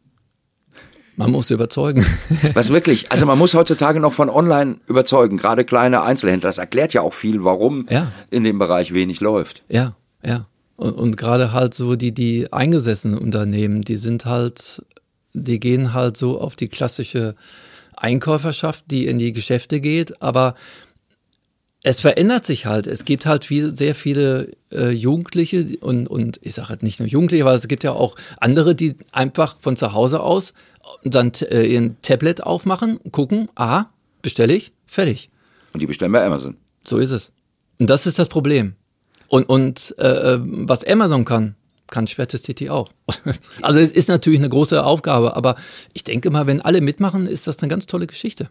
Man 1.16 1.32
muss 1.32 1.50
überzeugen. 1.50 2.06
Was 2.54 2.70
wirklich, 2.70 3.10
also 3.10 3.26
man 3.26 3.36
muss 3.38 3.52
heutzutage 3.54 3.98
noch 3.98 4.12
von 4.12 4.30
online 4.30 4.76
überzeugen, 4.86 5.36
gerade 5.36 5.64
kleine 5.64 6.02
Einzelhändler. 6.02 6.48
Das 6.48 6.58
erklärt 6.58 6.92
ja 6.94 7.00
auch 7.00 7.12
viel, 7.12 7.42
warum 7.42 7.86
Ja. 7.90 8.12
in 8.30 8.44
dem 8.44 8.60
Bereich 8.60 8.94
wenig 8.94 9.18
läuft. 9.20 9.64
Ja, 9.68 9.96
ja. 10.24 10.46
Und, 10.76 10.92
und 10.92 11.16
gerade 11.16 11.52
halt 11.52 11.74
so 11.74 11.96
die, 11.96 12.12
die 12.12 12.52
eingesessenen 12.52 13.18
Unternehmen, 13.18 13.82
die 13.82 13.96
sind 13.96 14.26
halt, 14.26 14.80
die 15.32 15.58
gehen 15.58 15.92
halt 15.92 16.16
so 16.16 16.40
auf 16.40 16.54
die 16.54 16.68
klassische 16.68 17.34
Einkäuferschaft, 17.96 18.84
die 18.88 19.06
in 19.06 19.18
die 19.18 19.32
Geschäfte 19.32 19.80
geht, 19.80 20.22
aber 20.22 20.54
es 21.88 22.02
verändert 22.02 22.44
sich 22.44 22.66
halt. 22.66 22.86
Es 22.86 23.06
gibt 23.06 23.24
halt 23.24 23.46
viel, 23.46 23.74
sehr 23.74 23.94
viele 23.94 24.52
äh, 24.70 24.90
Jugendliche 24.90 25.66
und, 25.80 26.06
und 26.06 26.38
ich 26.42 26.52
sage 26.52 26.68
halt 26.68 26.82
nicht 26.82 27.00
nur 27.00 27.08
Jugendliche, 27.08 27.44
aber 27.44 27.54
es 27.54 27.66
gibt 27.66 27.82
ja 27.82 27.92
auch 27.92 28.14
andere, 28.40 28.74
die 28.74 28.94
einfach 29.10 29.56
von 29.60 29.74
zu 29.74 29.94
Hause 29.94 30.20
aus 30.20 30.52
dann 31.02 31.32
äh, 31.50 31.64
ihren 31.64 31.96
Tablet 32.02 32.42
aufmachen, 32.42 33.00
gucken, 33.10 33.48
ah, 33.54 33.86
bestelle 34.20 34.52
ich, 34.52 34.72
fertig. 34.86 35.30
Und 35.72 35.80
die 35.80 35.86
bestellen 35.86 36.12
bei 36.12 36.22
Amazon. 36.22 36.58
So 36.84 36.98
ist 36.98 37.10
es. 37.10 37.32
Und 37.78 37.88
das 37.88 38.06
ist 38.06 38.18
das 38.18 38.28
Problem. 38.28 38.74
Und, 39.28 39.48
und 39.48 39.94
äh, 39.98 40.38
was 40.40 40.84
Amazon 40.84 41.24
kann, 41.24 41.54
kann 41.86 42.06
Schwerte 42.06 42.36
City 42.36 42.68
auch. 42.68 42.90
Also 43.62 43.78
es 43.78 43.92
ist 43.92 44.08
natürlich 44.08 44.40
eine 44.40 44.50
große 44.50 44.84
Aufgabe, 44.84 45.36
aber 45.36 45.56
ich 45.94 46.04
denke 46.04 46.30
mal, 46.30 46.46
wenn 46.46 46.60
alle 46.60 46.82
mitmachen, 46.82 47.26
ist 47.26 47.46
das 47.46 47.60
eine 47.60 47.70
ganz 47.70 47.86
tolle 47.86 48.06
Geschichte. 48.06 48.50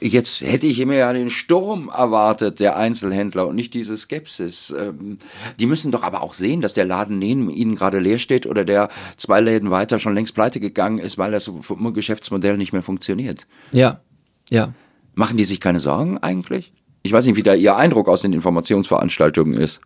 Jetzt 0.00 0.40
hätte 0.40 0.66
ich 0.66 0.84
mir 0.86 0.96
ja 0.96 1.12
den 1.12 1.30
Sturm 1.30 1.90
erwartet, 1.94 2.58
der 2.58 2.76
Einzelhändler, 2.76 3.46
und 3.46 3.54
nicht 3.54 3.74
diese 3.74 3.96
Skepsis. 3.96 4.74
Ähm, 4.76 5.18
Die 5.58 5.66
müssen 5.66 5.92
doch 5.92 6.02
aber 6.02 6.22
auch 6.22 6.32
sehen, 6.32 6.60
dass 6.62 6.74
der 6.74 6.86
Laden 6.86 7.18
neben 7.18 7.50
ihnen 7.50 7.76
gerade 7.76 7.98
leer 7.98 8.18
steht 8.18 8.46
oder 8.46 8.64
der 8.64 8.88
zwei 9.16 9.40
Läden 9.40 9.70
weiter 9.70 9.98
schon 9.98 10.14
längst 10.14 10.34
pleite 10.34 10.58
gegangen 10.58 10.98
ist, 10.98 11.18
weil 11.18 11.32
das 11.32 11.50
Geschäftsmodell 11.92 12.56
nicht 12.56 12.72
mehr 12.72 12.82
funktioniert. 12.82 13.46
Ja, 13.72 14.00
ja. 14.48 14.72
Machen 15.14 15.36
die 15.36 15.44
sich 15.44 15.60
keine 15.60 15.80
Sorgen 15.80 16.18
eigentlich? 16.18 16.72
Ich 17.02 17.12
weiß 17.12 17.26
nicht, 17.26 17.36
wie 17.36 17.42
da 17.42 17.54
Ihr 17.54 17.76
Eindruck 17.76 18.08
aus 18.08 18.22
den 18.22 18.32
Informationsveranstaltungen 18.32 19.54
ist. 19.54 19.80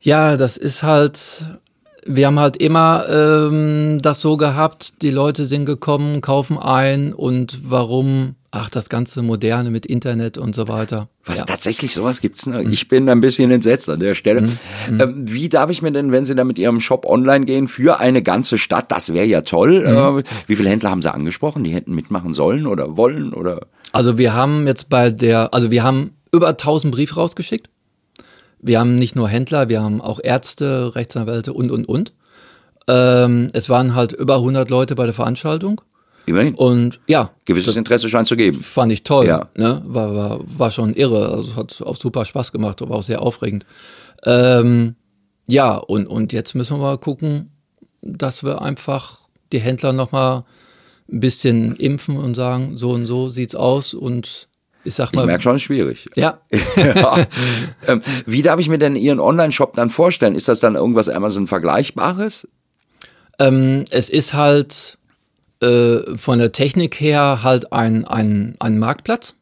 Ja, 0.00 0.36
das 0.36 0.56
ist 0.56 0.82
halt, 0.82 1.44
wir 2.06 2.26
haben 2.26 2.38
halt 2.38 2.56
immer 2.56 3.06
ähm, 3.08 4.00
das 4.02 4.20
so 4.20 4.36
gehabt, 4.36 5.02
die 5.02 5.10
Leute 5.10 5.46
sind 5.46 5.66
gekommen, 5.66 6.20
kaufen 6.20 6.58
ein 6.58 7.12
und 7.12 7.70
warum, 7.70 8.34
ach, 8.52 8.68
das 8.68 8.88
ganze 8.88 9.22
Moderne 9.22 9.70
mit 9.70 9.86
Internet 9.86 10.38
und 10.38 10.54
so 10.54 10.66
weiter. 10.68 11.08
Was 11.24 11.38
ja. 11.38 11.44
tatsächlich 11.44 11.94
sowas 11.94 12.20
gibt's? 12.20 12.46
Ne? 12.46 12.64
Ich 12.64 12.88
bin 12.88 13.08
ein 13.08 13.20
bisschen 13.20 13.50
entsetzt 13.50 13.88
an 13.88 14.00
der 14.00 14.14
Stelle. 14.14 14.42
Mhm. 14.42 14.58
Ähm, 14.88 15.14
wie 15.26 15.48
darf 15.48 15.70
ich 15.70 15.82
mir 15.82 15.92
denn, 15.92 16.10
wenn 16.10 16.24
Sie 16.24 16.34
da 16.34 16.44
mit 16.44 16.58
Ihrem 16.58 16.80
Shop 16.80 17.06
online 17.06 17.44
gehen, 17.44 17.68
für 17.68 18.00
eine 18.00 18.22
ganze 18.22 18.58
Stadt, 18.58 18.90
das 18.90 19.14
wäre 19.14 19.26
ja 19.26 19.42
toll. 19.42 19.80
Mhm. 19.80 20.18
Äh, 20.20 20.24
wie 20.46 20.56
viele 20.56 20.70
Händler 20.70 20.90
haben 20.90 21.02
Sie 21.02 21.12
angesprochen? 21.12 21.62
Die 21.64 21.70
hätten 21.70 21.94
mitmachen 21.94 22.32
sollen 22.32 22.66
oder 22.66 22.96
wollen 22.96 23.32
oder? 23.32 23.66
Also 23.92 24.18
wir 24.18 24.34
haben 24.34 24.66
jetzt 24.66 24.88
bei 24.88 25.10
der, 25.10 25.54
also 25.54 25.70
wir 25.70 25.84
haben 25.84 26.12
über 26.32 26.48
1000 26.48 26.92
Briefe 26.92 27.14
rausgeschickt. 27.14 27.70
Wir 28.62 28.78
haben 28.78 28.96
nicht 28.96 29.16
nur 29.16 29.28
Händler, 29.28 29.68
wir 29.68 29.80
haben 29.80 30.00
auch 30.00 30.20
Ärzte, 30.22 30.94
Rechtsanwälte 30.94 31.52
und, 31.52 31.70
und, 31.70 31.86
und. 31.86 32.12
Ähm, 32.88 33.48
es 33.52 33.68
waren 33.68 33.94
halt 33.94 34.12
über 34.12 34.36
100 34.36 34.68
Leute 34.70 34.94
bei 34.94 35.04
der 35.04 35.14
Veranstaltung. 35.14 35.80
Immerhin. 36.30 36.54
Und 36.54 37.00
ja, 37.06 37.30
Gewisses 37.44 37.76
Interesse 37.76 38.08
scheint 38.08 38.28
zu 38.28 38.36
geben. 38.36 38.62
fand 38.62 38.92
ich 38.92 39.02
toll. 39.02 39.26
Ja. 39.26 39.46
Ne? 39.56 39.82
War, 39.84 40.14
war, 40.14 40.40
war 40.46 40.70
schon 40.70 40.94
irre. 40.94 41.28
Also 41.28 41.48
es 41.50 41.56
hat 41.56 41.82
auch 41.82 41.96
super 41.96 42.24
Spaß 42.24 42.52
gemacht, 42.52 42.80
war 42.80 42.98
auch 42.98 43.02
sehr 43.02 43.22
aufregend. 43.22 43.66
Ähm, 44.24 44.94
ja, 45.46 45.76
und, 45.76 46.06
und 46.06 46.32
jetzt 46.32 46.54
müssen 46.54 46.76
wir 46.76 46.82
mal 46.82 46.98
gucken, 46.98 47.50
dass 48.02 48.44
wir 48.44 48.62
einfach 48.62 49.18
die 49.52 49.60
Händler 49.60 49.92
nochmal 49.92 50.44
ein 51.12 51.20
bisschen 51.20 51.74
impfen 51.76 52.16
und 52.16 52.34
sagen, 52.34 52.76
so 52.76 52.90
und 52.90 53.06
so 53.06 53.30
sieht's 53.30 53.54
aus 53.54 53.94
und 53.94 54.48
ich 54.84 54.94
sag 54.94 55.08
Ich 55.08 55.16
mal, 55.16 55.26
merke 55.26 55.42
schon, 55.42 55.56
ist 55.56 55.62
schwierig. 55.62 56.08
ja, 56.14 56.40
ja. 56.76 57.26
ähm, 57.86 58.00
wie 58.24 58.42
darf 58.42 58.60
ich 58.60 58.68
mir 58.68 58.78
denn 58.78 58.96
Ihren 58.96 59.20
Online-Shop 59.20 59.74
dann 59.74 59.90
vorstellen? 59.90 60.34
Ist 60.34 60.48
das 60.48 60.60
dann 60.60 60.74
irgendwas 60.76 61.08
Amazon 61.08 61.46
Vergleichbares? 61.46 62.48
Ähm, 63.38 63.84
es 63.90 64.08
ist 64.08 64.32
halt 64.34 64.98
äh, 65.60 66.16
von 66.16 66.38
der 66.38 66.52
Technik 66.52 67.00
her 67.00 67.42
halt 67.42 67.72
ein, 67.72 68.04
ein, 68.04 68.54
ein 68.58 68.78
Marktplatz. 68.78 69.34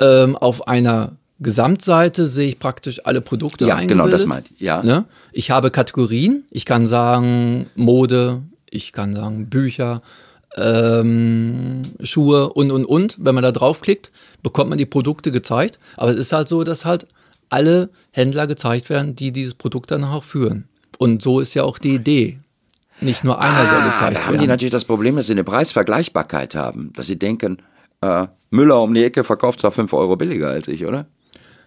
Ähm, 0.00 0.36
auf 0.36 0.66
einer 0.68 1.12
Gesamtseite 1.40 2.28
sehe 2.28 2.48
ich 2.48 2.58
praktisch 2.58 3.00
alle 3.04 3.20
Produkte 3.20 3.66
Ja, 3.66 3.80
genau, 3.80 4.08
das 4.08 4.26
meint 4.26 4.50
ich. 4.50 4.60
Ja. 4.60 4.82
Ne? 4.82 5.04
Ich 5.32 5.50
habe 5.50 5.70
Kategorien. 5.70 6.44
Ich 6.50 6.64
kann 6.64 6.86
sagen 6.86 7.70
Mode, 7.74 8.42
ich 8.70 8.92
kann 8.92 9.14
sagen 9.14 9.48
Bücher, 9.48 10.02
ähm, 10.56 11.82
Schuhe 12.02 12.52
und, 12.52 12.70
und, 12.70 12.84
und. 12.84 13.16
Wenn 13.20 13.34
man 13.34 13.44
da 13.44 13.52
draufklickt, 13.52 14.10
bekommt 14.42 14.70
man 14.70 14.78
die 14.78 14.86
Produkte 14.86 15.32
gezeigt. 15.32 15.78
Aber 15.96 16.12
es 16.12 16.18
ist 16.18 16.32
halt 16.32 16.48
so, 16.48 16.64
dass 16.64 16.84
halt 16.84 17.06
alle 17.50 17.90
Händler 18.10 18.46
gezeigt 18.46 18.90
werden, 18.90 19.16
die 19.16 19.32
dieses 19.32 19.54
Produkt 19.54 19.90
dann 19.90 20.04
auch 20.04 20.24
führen. 20.24 20.68
Und 20.98 21.22
so 21.22 21.40
ist 21.40 21.54
ja 21.54 21.64
auch 21.64 21.78
die 21.78 21.94
Idee. 21.94 22.38
Nicht 23.04 23.22
nur 23.24 23.40
einer 23.40 23.52
soll 23.54 23.80
Ah, 23.82 23.88
gezeigt 23.90 24.16
da 24.18 24.20
haben 24.26 24.32
die 24.34 24.38
werden. 24.40 24.48
natürlich 24.50 24.72
das 24.72 24.84
Problem, 24.84 25.16
dass 25.16 25.26
sie 25.26 25.32
eine 25.32 25.44
Preisvergleichbarkeit 25.44 26.54
haben. 26.54 26.92
Dass 26.94 27.06
sie 27.06 27.18
denken, 27.18 27.58
äh, 28.00 28.26
Müller 28.50 28.80
um 28.82 28.94
die 28.94 29.04
Ecke 29.04 29.24
verkauft 29.24 29.60
zwar 29.60 29.72
5 29.72 29.92
Euro 29.92 30.16
billiger 30.16 30.48
als 30.48 30.68
ich, 30.68 30.86
oder? 30.86 31.06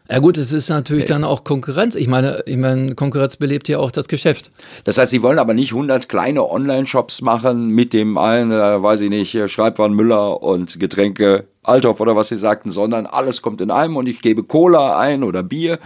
Ja 0.10 0.20
gut, 0.20 0.38
es 0.38 0.54
ist 0.54 0.70
natürlich 0.70 1.04
dann 1.04 1.26
auch 1.26 1.44
Konkurrenz. 1.44 1.94
Ich 1.94 2.08
meine, 2.08 2.42
ich 2.46 2.56
meine, 2.56 2.96
Konkurrenz 2.96 3.36
belebt 3.36 3.68
ja 3.68 3.78
auch 3.80 3.92
das 3.92 4.08
Geschäft. 4.08 4.52
Das 4.86 4.98
heißt, 4.98 5.12
sie 5.12 5.22
wollen 5.22 5.38
aber 5.38 5.54
nicht 5.54 5.74
100 5.74 6.08
kleine 6.08 6.50
Online-Shops 6.50 7.22
machen 7.22 7.68
mit 7.72 7.92
dem 7.92 8.18
einen, 8.18 8.52
äh, 8.52 8.82
weiß 8.82 9.02
ich 9.02 9.10
nicht, 9.10 9.38
Schreibwaren 9.52 9.94
Müller 9.94 10.42
und 10.42 10.80
Getränke 10.80 11.44
Althoff 11.64 12.00
oder 12.00 12.16
was 12.16 12.30
sie 12.30 12.38
sagten, 12.38 12.72
sondern 12.72 13.06
alles 13.06 13.42
kommt 13.42 13.60
in 13.60 13.70
einem 13.70 13.98
und 13.98 14.08
ich 14.08 14.22
gebe 14.22 14.44
Cola 14.44 14.98
ein 14.98 15.24
oder 15.24 15.44
Bier 15.44 15.78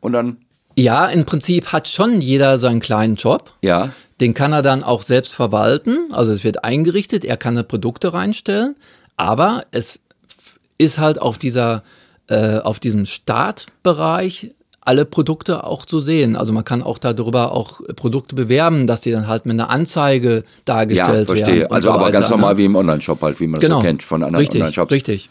und 0.00 0.12
dann, 0.12 0.36
Ja, 0.78 1.06
im 1.08 1.24
Prinzip 1.24 1.72
hat 1.72 1.88
schon 1.88 2.20
jeder 2.20 2.60
seinen 2.60 2.78
kleinen 2.78 3.16
Job. 3.16 3.50
ja, 3.60 3.88
Den 4.20 4.34
kann 4.34 4.52
er 4.52 4.62
dann 4.62 4.84
auch 4.84 5.02
selbst 5.02 5.34
verwalten. 5.34 6.12
Also 6.12 6.32
es 6.32 6.44
wird 6.44 6.64
eingerichtet, 6.64 7.24
er 7.24 7.36
kann 7.36 7.56
da 7.56 7.62
Produkte 7.62 8.12
reinstellen, 8.12 8.76
aber 9.16 9.64
es 9.70 9.98
ist 10.78 10.98
halt 10.98 11.20
auf 11.20 11.38
dieser, 11.38 11.82
äh, 12.28 12.58
auf 12.58 12.78
diesem 12.78 13.06
Startbereich 13.06 14.52
alle 14.84 15.04
Produkte 15.04 15.64
auch 15.64 15.86
zu 15.86 16.00
sehen. 16.00 16.36
Also 16.36 16.52
man 16.52 16.64
kann 16.64 16.82
auch 16.82 16.98
darüber 16.98 17.52
auch 17.52 17.80
Produkte 17.96 18.34
bewerben, 18.34 18.86
dass 18.86 19.00
die 19.00 19.10
dann 19.10 19.26
halt 19.26 19.46
mit 19.46 19.54
einer 19.54 19.70
Anzeige 19.70 20.34
ja, 20.36 20.42
dargestellt 20.64 21.08
werden. 21.08 21.26
verstehe. 21.26 21.68
und 21.68 21.72
Also 21.72 21.88
so 21.88 21.94
aber 21.94 22.10
ganz 22.12 22.28
normal 22.28 22.54
ne? 22.54 22.58
wie 22.58 22.64
im 22.66 22.76
Online-Shop 22.76 23.20
halt, 23.22 23.40
wie 23.40 23.46
man 23.46 23.60
genau. 23.60 23.76
das 23.76 23.82
so 23.82 23.86
kennt 23.86 24.02
von 24.02 24.22
anderen 24.22 24.46
Online-Shops. 24.46 24.92
Richtig. 24.92 25.30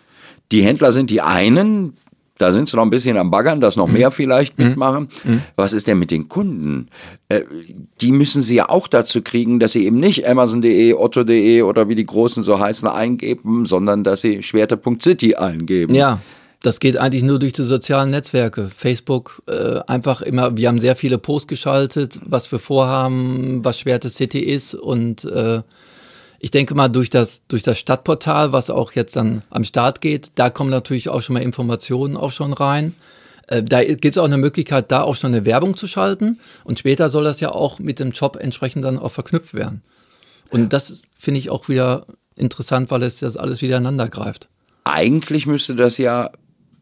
Die 0.51 0.63
Händler 0.63 0.91
sind 0.91 1.09
die 1.09 1.21
einen, 1.21 1.95
da 2.43 2.51
sind 2.51 2.67
sie 2.67 2.75
noch 2.75 2.83
ein 2.83 2.89
bisschen 2.89 3.15
am 3.17 3.31
Baggern, 3.31 3.61
dass 3.61 3.77
Mhm. 3.77 3.81
noch 3.83 3.87
mehr 3.87 4.11
vielleicht 4.11 4.57
mitmachen. 4.59 5.07
Was 5.55 5.71
ist 5.71 5.87
denn 5.87 5.97
mit 5.97 6.11
den 6.11 6.27
Kunden? 6.27 6.89
Äh, 7.29 7.41
die 8.01 8.11
müssen 8.11 8.41
sie 8.41 8.55
ja 8.55 8.69
auch 8.69 8.87
dazu 8.89 9.21
kriegen, 9.21 9.59
dass 9.59 9.71
sie 9.71 9.85
eben 9.85 9.97
nicht 9.99 10.27
Amazon.de, 10.27 10.93
Otto.de 10.93 11.61
oder 11.61 11.87
wie 11.87 11.95
die 11.95 12.05
Großen 12.05 12.43
so 12.43 12.59
heißen 12.59 12.87
eingeben, 12.87 13.65
sondern 13.65 14.03
dass 14.03 14.19
sie 14.21 14.43
Schwerte.city 14.43 15.35
eingeben. 15.35 15.95
Ja, 15.95 16.19
das 16.61 16.79
geht 16.79 16.97
eigentlich 16.97 17.23
nur 17.23 17.39
durch 17.39 17.53
die 17.53 17.63
sozialen 17.63 18.09
Netzwerke. 18.09 18.69
Facebook, 18.75 19.41
äh, 19.47 19.79
einfach 19.87 20.21
immer, 20.21 20.55
wir 20.57 20.67
haben 20.67 20.79
sehr 20.79 20.95
viele 20.97 21.17
Posts 21.17 21.47
geschaltet, 21.47 22.19
was 22.25 22.51
wir 22.51 22.59
vorhaben, 22.59 23.63
was 23.63 23.79
Schwerte 23.79 24.09
City 24.09 24.39
ist 24.39 24.75
und 24.75 25.23
äh, 25.25 25.61
ich 26.43 26.51
denke 26.51 26.75
mal 26.75 26.89
durch 26.89 27.09
das, 27.09 27.43
durch 27.47 27.63
das 27.63 27.79
Stadtportal, 27.79 28.51
was 28.51 28.69
auch 28.69 28.91
jetzt 28.91 29.15
dann 29.15 29.43
am 29.49 29.63
Start 29.63 30.01
geht, 30.01 30.31
da 30.35 30.49
kommen 30.49 30.69
natürlich 30.69 31.07
auch 31.07 31.21
schon 31.21 31.35
mal 31.35 31.41
Informationen 31.41 32.17
auch 32.17 32.31
schon 32.31 32.51
rein. 32.51 32.93
Äh, 33.47 33.63
Da 33.63 33.81
gibt 33.81 34.17
es 34.17 34.17
auch 34.17 34.25
eine 34.25 34.37
Möglichkeit, 34.37 34.91
da 34.91 35.03
auch 35.03 35.15
schon 35.15 35.33
eine 35.33 35.45
Werbung 35.45 35.77
zu 35.77 35.87
schalten 35.87 36.39
und 36.65 36.79
später 36.79 37.09
soll 37.09 37.23
das 37.23 37.39
ja 37.39 37.53
auch 37.53 37.79
mit 37.79 37.99
dem 38.01 38.11
Job 38.11 38.35
entsprechend 38.35 38.83
dann 38.83 38.99
auch 38.99 39.13
verknüpft 39.13 39.53
werden. 39.53 39.83
Und 40.49 40.73
das 40.73 41.03
finde 41.17 41.37
ich 41.39 41.49
auch 41.49 41.69
wieder 41.69 42.07
interessant, 42.35 42.91
weil 42.91 43.03
es 43.03 43.19
das 43.19 43.37
alles 43.37 43.61
wieder 43.61 43.77
ineinander 43.77 44.09
greift. 44.09 44.49
Eigentlich 44.83 45.47
müsste 45.47 45.75
das 45.75 45.97
ja, 45.97 46.29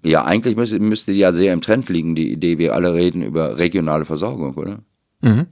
ja, 0.03 0.25
eigentlich 0.25 0.55
müsste, 0.55 0.79
müsste 0.79 1.11
die 1.11 1.19
ja 1.19 1.31
sehr 1.31 1.53
im 1.53 1.61
Trend 1.61 1.87
liegen, 1.87 2.15
die 2.15 2.31
Idee, 2.31 2.57
wir 2.57 2.73
alle 2.73 2.95
reden 2.95 3.21
über 3.21 3.59
regionale 3.59 4.05
Versorgung, 4.05 4.55
oder? 4.55 4.79
Inwiefern 5.21 5.47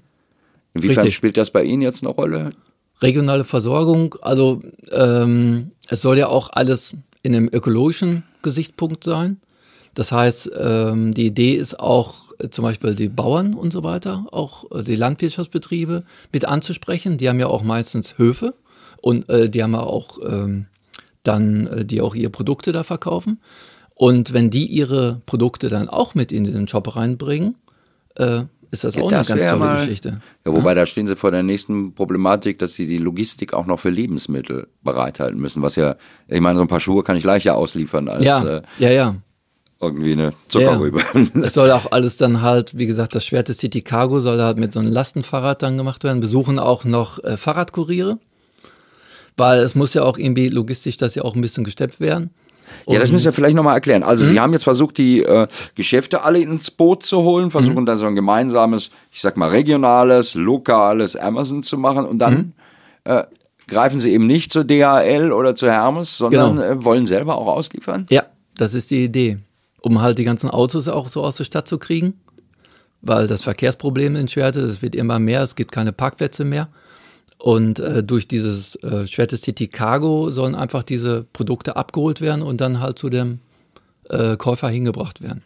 Mhm. 0.73 0.83
Richtig. 0.83 1.13
spielt 1.13 1.37
das 1.37 1.51
bei 1.51 1.63
Ihnen 1.63 1.83
jetzt 1.83 2.01
eine 2.03 2.11
Rolle? 2.11 2.53
Regionale 3.01 3.43
Versorgung, 3.43 4.15
also 4.21 4.61
ähm, 4.91 5.71
es 5.87 6.01
soll 6.01 6.17
ja 6.17 6.27
auch 6.27 6.49
alles 6.51 6.95
in 7.23 7.35
einem 7.35 7.49
ökologischen 7.51 8.23
Gesichtspunkt 8.41 9.03
sein. 9.03 9.39
Das 9.93 10.11
heißt, 10.11 10.51
ähm, 10.57 11.13
die 11.13 11.25
Idee 11.25 11.53
ist 11.53 11.79
auch 11.79 12.31
äh, 12.39 12.49
zum 12.49 12.63
Beispiel 12.63 12.95
die 12.95 13.09
Bauern 13.09 13.53
und 13.53 13.73
so 13.73 13.83
weiter, 13.83 14.25
auch 14.31 14.71
äh, 14.71 14.83
die 14.83 14.95
Landwirtschaftsbetriebe 14.95 16.03
mit 16.31 16.45
anzusprechen. 16.45 17.17
Die 17.17 17.27
haben 17.27 17.39
ja 17.39 17.47
auch 17.47 17.63
meistens 17.63 18.17
Höfe 18.17 18.53
und 19.01 19.27
äh, 19.29 19.49
die 19.49 19.63
haben 19.63 19.73
ja 19.73 19.81
auch 19.81 20.19
ähm, 20.25 20.67
dann, 21.23 21.67
äh, 21.67 21.85
die 21.85 22.01
auch 22.01 22.15
ihre 22.15 22.29
Produkte 22.29 22.71
da 22.71 22.83
verkaufen. 22.83 23.39
Und 23.95 24.31
wenn 24.31 24.49
die 24.49 24.65
ihre 24.65 25.21
Produkte 25.25 25.67
dann 25.67 25.89
auch 25.89 26.15
mit 26.15 26.31
in 26.31 26.45
den 26.45 26.67
Shop 26.67 26.95
reinbringen, 26.95 27.55
äh, 28.15 28.43
ist 28.71 28.83
das 28.83 28.95
Ja, 28.95 29.01
auch 29.03 29.09
das 29.09 29.31
eine 29.31 29.39
ganz 29.41 29.51
tolle 29.51 29.59
mal- 29.65 29.79
Geschichte. 29.85 30.21
Ja, 30.45 30.53
wobei 30.53 30.73
da 30.75 30.85
stehen 30.85 31.07
sie 31.07 31.15
vor 31.15 31.31
der 31.31 31.43
nächsten 31.43 31.93
Problematik, 31.93 32.59
dass 32.59 32.73
sie 32.73 32.85
die 32.87 32.97
Logistik 32.97 33.53
auch 33.53 33.65
noch 33.65 33.79
für 33.79 33.89
Lebensmittel 33.89 34.67
bereithalten 34.83 35.39
müssen. 35.39 35.61
Was 35.61 35.75
ja, 35.75 35.95
ich 36.27 36.39
meine, 36.41 36.55
so 36.57 36.61
ein 36.61 36.67
paar 36.67 36.79
Schuhe 36.79 37.03
kann 37.03 37.17
ich 37.17 37.23
leichter 37.23 37.55
ausliefern 37.55 38.07
als 38.09 38.23
Ja, 38.23 38.43
äh, 38.57 38.61
ja, 38.77 38.89
ja. 38.91 39.15
irgendwie 39.81 40.11
eine 40.11 40.33
Zuckerrübe. 40.49 40.99
Es 41.43 41.53
soll 41.53 41.71
auch 41.71 41.91
alles 41.91 42.17
dann 42.17 42.41
halt, 42.41 42.77
wie 42.77 42.85
gesagt, 42.85 43.15
das 43.15 43.25
Schwerte 43.25 43.53
City 43.53 43.81
Cargo 43.81 44.19
soll 44.19 44.39
halt 44.41 44.57
mit 44.59 44.71
so 44.73 44.79
einem 44.79 44.91
Lastenfahrrad 44.91 45.63
dann 45.63 45.77
gemacht 45.77 46.03
werden. 46.03 46.21
Wir 46.21 46.29
suchen 46.29 46.59
auch 46.59 46.83
noch 46.85 47.23
äh, 47.23 47.37
Fahrradkuriere, 47.37 48.19
weil 49.37 49.59
es 49.61 49.75
muss 49.75 49.93
ja 49.93 50.03
auch 50.03 50.17
irgendwie 50.17 50.49
logistisch 50.49 50.97
das 50.97 51.15
ja 51.15 51.23
auch 51.23 51.35
ein 51.35 51.41
bisschen 51.41 51.63
gesteppt 51.63 51.99
werden. 51.99 52.31
Ja, 52.87 52.99
das 52.99 53.11
müssen 53.11 53.25
wir 53.25 53.31
vielleicht 53.31 53.55
nochmal 53.55 53.75
erklären. 53.75 54.03
Also 54.03 54.25
Sie 54.25 54.39
haben 54.39 54.53
jetzt 54.53 54.63
versucht, 54.63 54.97
die 54.97 55.21
äh, 55.23 55.47
Geschäfte 55.75 56.23
alle 56.23 56.39
ins 56.39 56.71
Boot 56.71 57.03
zu 57.03 57.23
holen, 57.23 57.51
versuchen 57.51 57.85
dann 57.85 57.97
so 57.97 58.05
ein 58.05 58.15
gemeinsames, 58.15 58.89
ich 59.11 59.21
sag 59.21 59.37
mal 59.37 59.49
regionales, 59.49 60.33
lokales 60.35 61.15
Amazon 61.15 61.63
zu 61.63 61.77
machen 61.77 62.05
und 62.05 62.19
dann 62.19 62.53
äh, 63.03 63.23
greifen 63.67 63.99
Sie 63.99 64.11
eben 64.11 64.25
nicht 64.27 64.51
zu 64.51 64.63
DHL 64.65 65.31
oder 65.31 65.55
zu 65.55 65.67
Hermes, 65.69 66.17
sondern 66.17 66.55
Genau. 66.55 66.65
äh, 66.67 66.83
wollen 66.83 67.05
selber 67.05 67.37
auch 67.37 67.47
ausliefern. 67.47 68.07
Ja, 68.09 68.23
das 68.57 68.73
ist 68.73 68.89
die 68.91 69.03
Idee. 69.03 69.37
Um 69.81 70.01
halt 70.01 70.17
die 70.17 70.23
ganzen 70.25 70.49
Autos 70.49 70.87
auch 70.87 71.07
so 71.07 71.23
aus 71.23 71.37
der 71.37 71.43
Stadt 71.45 71.67
zu 71.67 71.77
kriegen. 71.77 72.13
Weil 73.01 73.27
das 73.27 73.43
Verkehrsproblem 73.43 74.17
in 74.17 74.27
Schwerte, 74.27 74.59
es 74.59 74.81
wird 74.81 74.93
immer 74.93 75.19
mehr, 75.19 75.41
es 75.41 75.55
gibt 75.55 75.71
keine 75.71 75.93
Parkplätze 75.93 76.43
mehr. 76.43 76.67
Und 77.41 77.79
äh, 77.79 78.03
durch 78.03 78.27
dieses 78.27 78.75
äh, 78.83 79.07
City 79.07 79.67
Cargo 79.67 80.29
sollen 80.29 80.55
einfach 80.55 80.83
diese 80.83 81.25
Produkte 81.31 81.77
abgeholt 81.77 82.19
werden 82.19 82.41
und 82.41 82.59
dann 82.59 82.81
halt 82.81 82.99
zu 82.99 83.09
dem 83.09 83.39
äh, 84.09 84.35
Käufer 84.35 84.67
hingebracht 84.67 85.21
werden. 85.21 85.43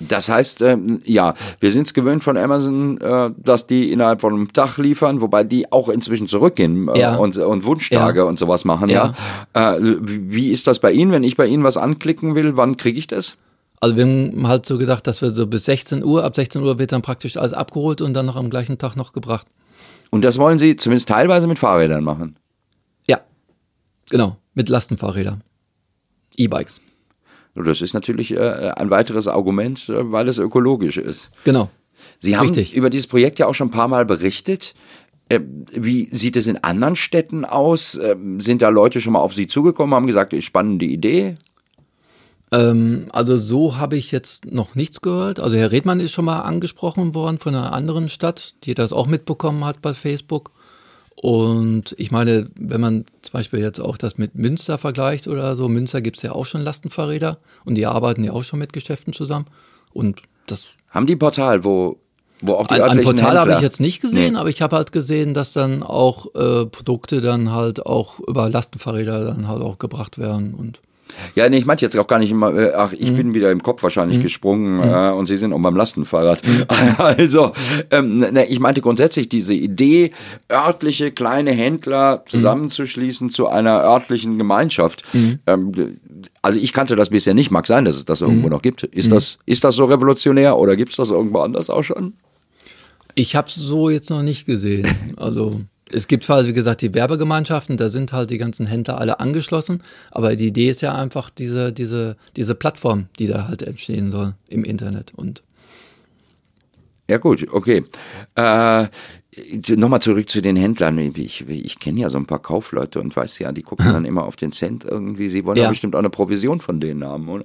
Das 0.00 0.28
heißt, 0.28 0.60
ähm, 0.62 1.00
ja, 1.06 1.34
wir 1.60 1.70
sind 1.72 1.86
es 1.86 1.94
gewöhnt 1.94 2.22
von 2.22 2.36
Amazon, 2.36 3.00
äh, 3.00 3.30
dass 3.38 3.66
die 3.66 3.92
innerhalb 3.92 4.20
von 4.20 4.34
einem 4.34 4.52
Tag 4.52 4.76
liefern, 4.76 5.20
wobei 5.22 5.42
die 5.44 5.72
auch 5.72 5.88
inzwischen 5.88 6.26
zurückgehen 6.26 6.88
äh, 6.88 6.98
Ja. 7.00 7.16
und, 7.16 7.36
und 7.38 7.64
Wunschtage 7.64 8.18
Ja. 8.18 8.24
und 8.24 8.38
sowas 8.38 8.64
machen. 8.64 8.90
Ja. 8.90 9.14
Äh, 9.54 9.78
wie 9.80 10.50
ist 10.50 10.66
das 10.66 10.80
bei 10.80 10.92
Ihnen, 10.92 11.12
wenn 11.12 11.24
ich 11.24 11.36
bei 11.36 11.46
Ihnen 11.46 11.64
was 11.64 11.76
anklicken 11.78 12.34
will? 12.34 12.56
Wann 12.56 12.76
kriege 12.76 12.98
ich 12.98 13.06
das? 13.06 13.36
Also 13.80 13.96
wir 13.96 14.04
haben 14.04 14.46
halt 14.48 14.66
so 14.66 14.76
gedacht, 14.78 15.06
dass 15.06 15.22
wir 15.22 15.30
so 15.30 15.46
bis 15.46 15.64
16 15.66 16.02
Uhr, 16.04 16.24
ab 16.24 16.34
16 16.34 16.62
Uhr 16.62 16.78
wird 16.78 16.92
dann 16.92 17.02
praktisch 17.02 17.36
alles 17.36 17.52
abgeholt 17.52 18.00
und 18.00 18.14
dann 18.14 18.26
noch 18.26 18.36
am 18.36 18.50
gleichen 18.50 18.76
Tag 18.78 18.96
noch 18.96 19.12
gebracht. 19.12 19.46
Und 20.16 20.22
das 20.22 20.38
wollen 20.38 20.58
Sie 20.58 20.76
zumindest 20.76 21.10
teilweise 21.10 21.46
mit 21.46 21.58
Fahrrädern 21.58 22.02
machen. 22.02 22.36
Ja, 23.06 23.20
genau, 24.08 24.38
mit 24.54 24.70
Lastenfahrrädern. 24.70 25.42
E-Bikes, 26.38 26.80
Das 27.54 27.82
ist 27.82 27.92
natürlich 27.92 28.32
äh, 28.32 28.38
ein 28.38 28.88
weiteres 28.88 29.28
Argument, 29.28 29.90
äh, 29.90 30.10
weil 30.10 30.26
es 30.26 30.38
ökologisch 30.38 30.96
ist. 30.96 31.30
genau. 31.44 31.68
Sie 32.18 32.36
haben 32.38 32.46
Richtig. 32.48 32.74
über 32.74 32.88
dieses 32.88 33.06
Projekt 33.06 33.38
ja 33.38 33.46
auch 33.46 33.54
schon 33.54 33.68
ein 33.68 33.72
paar 33.72 33.88
Mal 33.88 34.06
berichtet. 34.06 34.74
Äh, 35.28 35.40
Wie 35.72 36.08
sieht 36.14 36.36
es 36.36 36.46
in 36.46 36.62
anderen 36.64 36.96
Städten 36.96 37.44
aus? 37.44 37.98
Ähm, 38.02 38.40
Sind 38.40 38.62
da 38.62 38.70
Leute 38.70 39.02
schon 39.02 39.12
mal 39.12 39.20
auf 39.20 39.34
Sie 39.34 39.46
zugekommen, 39.46 39.94
haben 39.94 40.06
gesagt, 40.06 40.34
spannende 40.42 40.86
Idee? 40.86 41.36
Ähm, 42.56 43.06
also 43.12 43.36
so 43.36 43.76
habe 43.76 43.96
ich 43.96 44.10
jetzt 44.12 44.50
noch 44.52 44.74
nichts 44.74 45.00
gehört. 45.00 45.40
Also 45.40 45.56
Herr 45.56 45.72
Redmann 45.72 46.00
ist 46.00 46.12
schon 46.12 46.24
mal 46.24 46.40
angesprochen 46.40 47.14
worden 47.14 47.38
von 47.38 47.54
einer 47.54 47.72
anderen 47.72 48.08
Stadt, 48.08 48.54
die 48.64 48.74
das 48.74 48.92
auch 48.92 49.06
mitbekommen 49.06 49.64
hat 49.64 49.82
bei 49.82 49.92
Facebook. 49.94 50.50
Und 51.16 51.94
ich 51.98 52.10
meine, 52.10 52.50
wenn 52.58 52.80
man 52.80 53.04
zum 53.22 53.32
Beispiel 53.32 53.60
jetzt 53.60 53.80
auch 53.80 53.96
das 53.96 54.18
mit 54.18 54.34
Münster 54.34 54.78
vergleicht 54.78 55.28
oder 55.28 55.56
so, 55.56 55.68
Münster 55.68 56.02
gibt 56.02 56.18
es 56.18 56.22
ja 56.22 56.32
auch 56.32 56.44
schon 56.44 56.60
Lastenfahrräder 56.60 57.38
und 57.64 57.74
die 57.74 57.86
arbeiten 57.86 58.22
ja 58.22 58.32
auch 58.32 58.44
schon 58.44 58.58
mit 58.58 58.72
Geschäften 58.72 59.12
zusammen. 59.12 59.46
Und 59.92 60.22
das. 60.46 60.68
Haben 60.90 61.06
die 61.06 61.16
Portal, 61.16 61.64
wo, 61.64 61.98
wo 62.40 62.54
auch 62.54 62.66
die 62.68 62.74
Ein, 62.74 62.82
ein 62.82 63.00
Portal 63.02 63.38
habe 63.38 63.54
ich 63.54 63.60
jetzt 63.60 63.80
nicht 63.80 64.00
gesehen, 64.00 64.34
Nee. 64.34 64.38
aber 64.38 64.50
ich 64.50 64.60
habe 64.60 64.76
halt 64.76 64.92
gesehen, 64.92 65.32
dass 65.32 65.54
dann 65.54 65.82
auch 65.82 66.34
äh, 66.34 66.66
Produkte 66.66 67.22
dann 67.22 67.50
halt 67.50 67.84
auch 67.86 68.20
über 68.20 68.48
Lastenfahrräder 68.50 69.24
dann 69.24 69.48
halt 69.48 69.62
auch 69.62 69.78
gebracht 69.78 70.18
werden. 70.18 70.54
Und 70.54 70.80
Ja, 71.34 71.48
nee, 71.48 71.58
ich 71.58 71.66
meinte 71.66 71.84
jetzt 71.84 71.96
auch 71.96 72.06
gar 72.06 72.18
nicht 72.18 72.30
immer, 72.30 72.54
äh, 72.54 72.72
ach, 72.74 72.92
ich 72.92 73.10
Mhm. 73.12 73.16
bin 73.16 73.34
wieder 73.34 73.50
im 73.50 73.62
Kopf 73.62 73.82
wahrscheinlich 73.82 74.20
gesprungen 74.20 74.80
äh, 74.82 75.10
und 75.10 75.26
Sie 75.26 75.36
sind 75.36 75.52
auch 75.52 75.60
beim 75.60 75.76
Lastenfahrrad. 75.76 76.40
Also, 76.98 77.52
ähm, 77.90 78.18
ne, 78.18 78.46
ich 78.46 78.58
meinte 78.60 78.80
grundsätzlich 78.80 79.28
diese 79.28 79.54
Idee, 79.54 80.10
örtliche 80.50 81.12
kleine 81.12 81.52
Händler 81.52 82.22
zusammenzuschließen 82.26 83.30
zu 83.30 83.48
einer 83.48 83.82
örtlichen 83.82 84.38
Gemeinschaft. 84.38 85.02
Ähm, 85.46 85.72
also 86.42 86.58
ich 86.58 86.72
kannte 86.72 86.96
das 86.96 87.10
bisher 87.10 87.34
nicht, 87.34 87.50
mag 87.50 87.66
sein, 87.66 87.84
dass 87.84 87.96
es 87.96 88.04
das 88.04 88.20
irgendwo 88.20 88.48
noch 88.48 88.62
gibt. 88.62 88.82
Ist, 88.82 89.12
das, 89.12 89.38
ist 89.46 89.64
das 89.64 89.74
so 89.76 89.84
revolutionär 89.84 90.56
oder 90.58 90.76
gibt 90.76 90.90
es 90.90 90.96
das 90.96 91.10
irgendwo 91.10 91.40
anders 91.40 91.70
auch 91.70 91.82
schon? 91.82 92.14
Ich 93.14 93.34
habe 93.36 93.48
es 93.48 93.54
so 93.54 93.88
jetzt 93.90 94.10
noch 94.10 94.22
nicht 94.22 94.44
gesehen. 94.46 94.86
Also 95.16 95.60
es 95.90 96.08
gibt 96.08 96.24
zwar, 96.24 96.44
wie 96.44 96.52
gesagt, 96.52 96.82
die 96.82 96.94
Werbegemeinschaften, 96.94 97.76
da 97.76 97.90
sind 97.90 98.12
halt 98.12 98.30
die 98.30 98.38
ganzen 98.38 98.66
Händler 98.66 98.98
alle 98.98 99.20
angeschlossen, 99.20 99.82
aber 100.10 100.34
die 100.36 100.48
Idee 100.48 100.68
ist 100.68 100.80
ja 100.80 100.94
einfach 100.94 101.30
diese, 101.30 101.72
diese, 101.72 102.16
diese 102.36 102.54
Plattform, 102.54 103.06
die 103.18 103.28
da 103.28 103.48
halt 103.48 103.62
entstehen 103.62 104.10
soll 104.10 104.34
im 104.48 104.64
Internet. 104.64 105.12
Und 105.14 105.42
Ja 107.08 107.18
gut, 107.18 107.46
okay. 107.52 107.84
Äh, 108.34 108.86
Nochmal 109.68 110.00
zurück 110.00 110.30
zu 110.30 110.40
den 110.40 110.56
Händlern. 110.56 110.98
Ich, 110.98 111.46
ich 111.46 111.78
kenne 111.78 112.00
ja 112.00 112.08
so 112.08 112.16
ein 112.16 112.24
paar 112.24 112.40
Kaufleute 112.40 113.00
und 113.00 113.14
weiß 113.14 113.38
ja, 113.38 113.52
die 113.52 113.62
gucken 113.62 113.86
dann 113.92 114.06
immer 114.06 114.24
auf 114.24 114.36
den 114.36 114.50
Cent 114.50 114.84
irgendwie. 114.84 115.28
Sie 115.28 115.44
wollen 115.44 115.58
ja. 115.58 115.64
Ja. 115.64 115.68
bestimmt 115.68 115.94
auch 115.94 116.00
eine 116.00 116.08
Provision 116.08 116.60
von 116.60 116.80
denen 116.80 117.04
haben, 117.04 117.28
oder? 117.28 117.44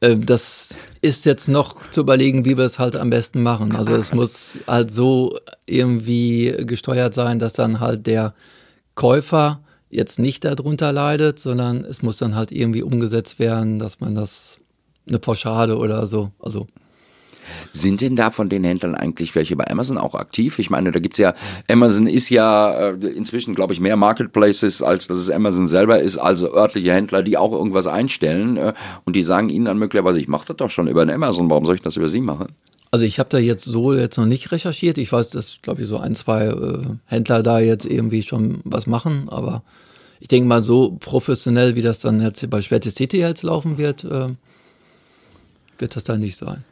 Äh, 0.00 0.16
das 0.16 0.76
ist 1.00 1.24
jetzt 1.24 1.48
noch 1.48 1.88
zu 1.88 2.00
überlegen, 2.00 2.44
wie 2.44 2.56
wir 2.56 2.64
es 2.64 2.78
halt 2.78 2.96
am 2.96 3.10
besten 3.10 3.42
machen. 3.42 3.74
Also 3.74 3.94
es 3.94 4.12
muss 4.12 4.58
halt 4.66 4.90
so 4.90 5.38
irgendwie 5.66 6.54
gesteuert 6.60 7.14
sein, 7.14 7.38
dass 7.38 7.52
dann 7.52 7.80
halt 7.80 8.06
der 8.06 8.34
Käufer 8.94 9.60
jetzt 9.90 10.18
nicht 10.18 10.44
darunter 10.44 10.92
leidet, 10.92 11.38
sondern 11.38 11.84
es 11.84 12.02
muss 12.02 12.18
dann 12.18 12.36
halt 12.36 12.52
irgendwie 12.52 12.82
umgesetzt 12.82 13.38
werden, 13.38 13.78
dass 13.78 14.00
man 14.00 14.14
das 14.14 14.58
eine 15.08 15.18
Pauschale 15.18 15.76
oder 15.76 16.06
so, 16.06 16.30
also 16.38 16.66
Sind 17.72 18.00
denn 18.00 18.16
da 18.16 18.30
von 18.30 18.48
den 18.48 18.64
Händlern 18.64 18.94
eigentlich 18.94 19.34
welche 19.34 19.56
bei 19.56 19.70
Amazon 19.70 19.98
auch 19.98 20.14
aktiv? 20.14 20.58
Ich 20.58 20.70
meine, 20.70 20.90
da 20.90 21.00
gibt's 21.00 21.18
ja, 21.18 21.34
Amazon 21.70 22.06
ist 22.06 22.30
ja 22.30 22.90
äh, 22.90 23.06
inzwischen, 23.06 23.54
glaube 23.54 23.72
ich, 23.72 23.80
mehr 23.80 23.96
Marketplaces, 23.96 24.82
als 24.82 25.06
dass 25.06 25.18
es 25.18 25.30
Amazon 25.30 25.68
selber 25.68 26.00
ist, 26.00 26.18
also 26.18 26.54
örtliche 26.54 26.92
Händler, 26.92 27.22
die 27.22 27.36
auch 27.36 27.52
irgendwas 27.52 27.86
einstellen 27.86 28.56
äh, 28.56 28.72
und 29.04 29.16
die 29.16 29.22
sagen 29.22 29.48
ihnen 29.48 29.64
dann 29.64 29.78
möglicherweise, 29.78 30.20
ich 30.20 30.28
mache 30.28 30.46
das 30.48 30.56
doch 30.56 30.70
schon 30.70 30.88
über 30.88 31.04
den 31.04 31.14
Amazon, 31.14 31.50
warum 31.50 31.64
soll 31.64 31.76
ich 31.76 31.82
das 31.82 31.96
über 31.96 32.08
sie 32.08 32.20
machen? 32.20 32.48
Also 32.90 33.04
ich 33.04 33.18
habe 33.18 33.28
da 33.28 33.38
jetzt 33.38 33.64
so 33.64 33.94
jetzt 33.94 34.16
noch 34.16 34.26
nicht 34.26 34.50
recherchiert. 34.50 34.98
Ich 34.98 35.12
weiß, 35.12 35.30
dass, 35.30 35.60
glaube 35.62 35.82
ich, 35.82 35.88
so 35.88 35.98
ein, 35.98 36.16
zwei 36.16 36.46
äh, 36.46 36.82
Händler 37.06 37.42
da 37.42 37.60
jetzt 37.60 37.84
irgendwie 37.84 38.22
schon 38.22 38.60
was 38.64 38.86
machen, 38.86 39.28
aber 39.28 39.62
ich 40.18 40.28
denke 40.28 40.48
mal, 40.48 40.60
so 40.60 40.96
professionell, 41.00 41.76
wie 41.76 41.82
das 41.82 42.00
dann 42.00 42.20
jetzt 42.20 42.48
bei 42.50 42.60
Schwerte 42.60 42.90
City 42.90 43.18
jetzt 43.18 43.42
laufen 43.42 43.78
wird, 43.78 44.04
äh, 44.04 44.26
wird 45.78 45.96
das 45.96 46.04
dann 46.04 46.20
nicht 46.20 46.36
sein. 46.36 46.64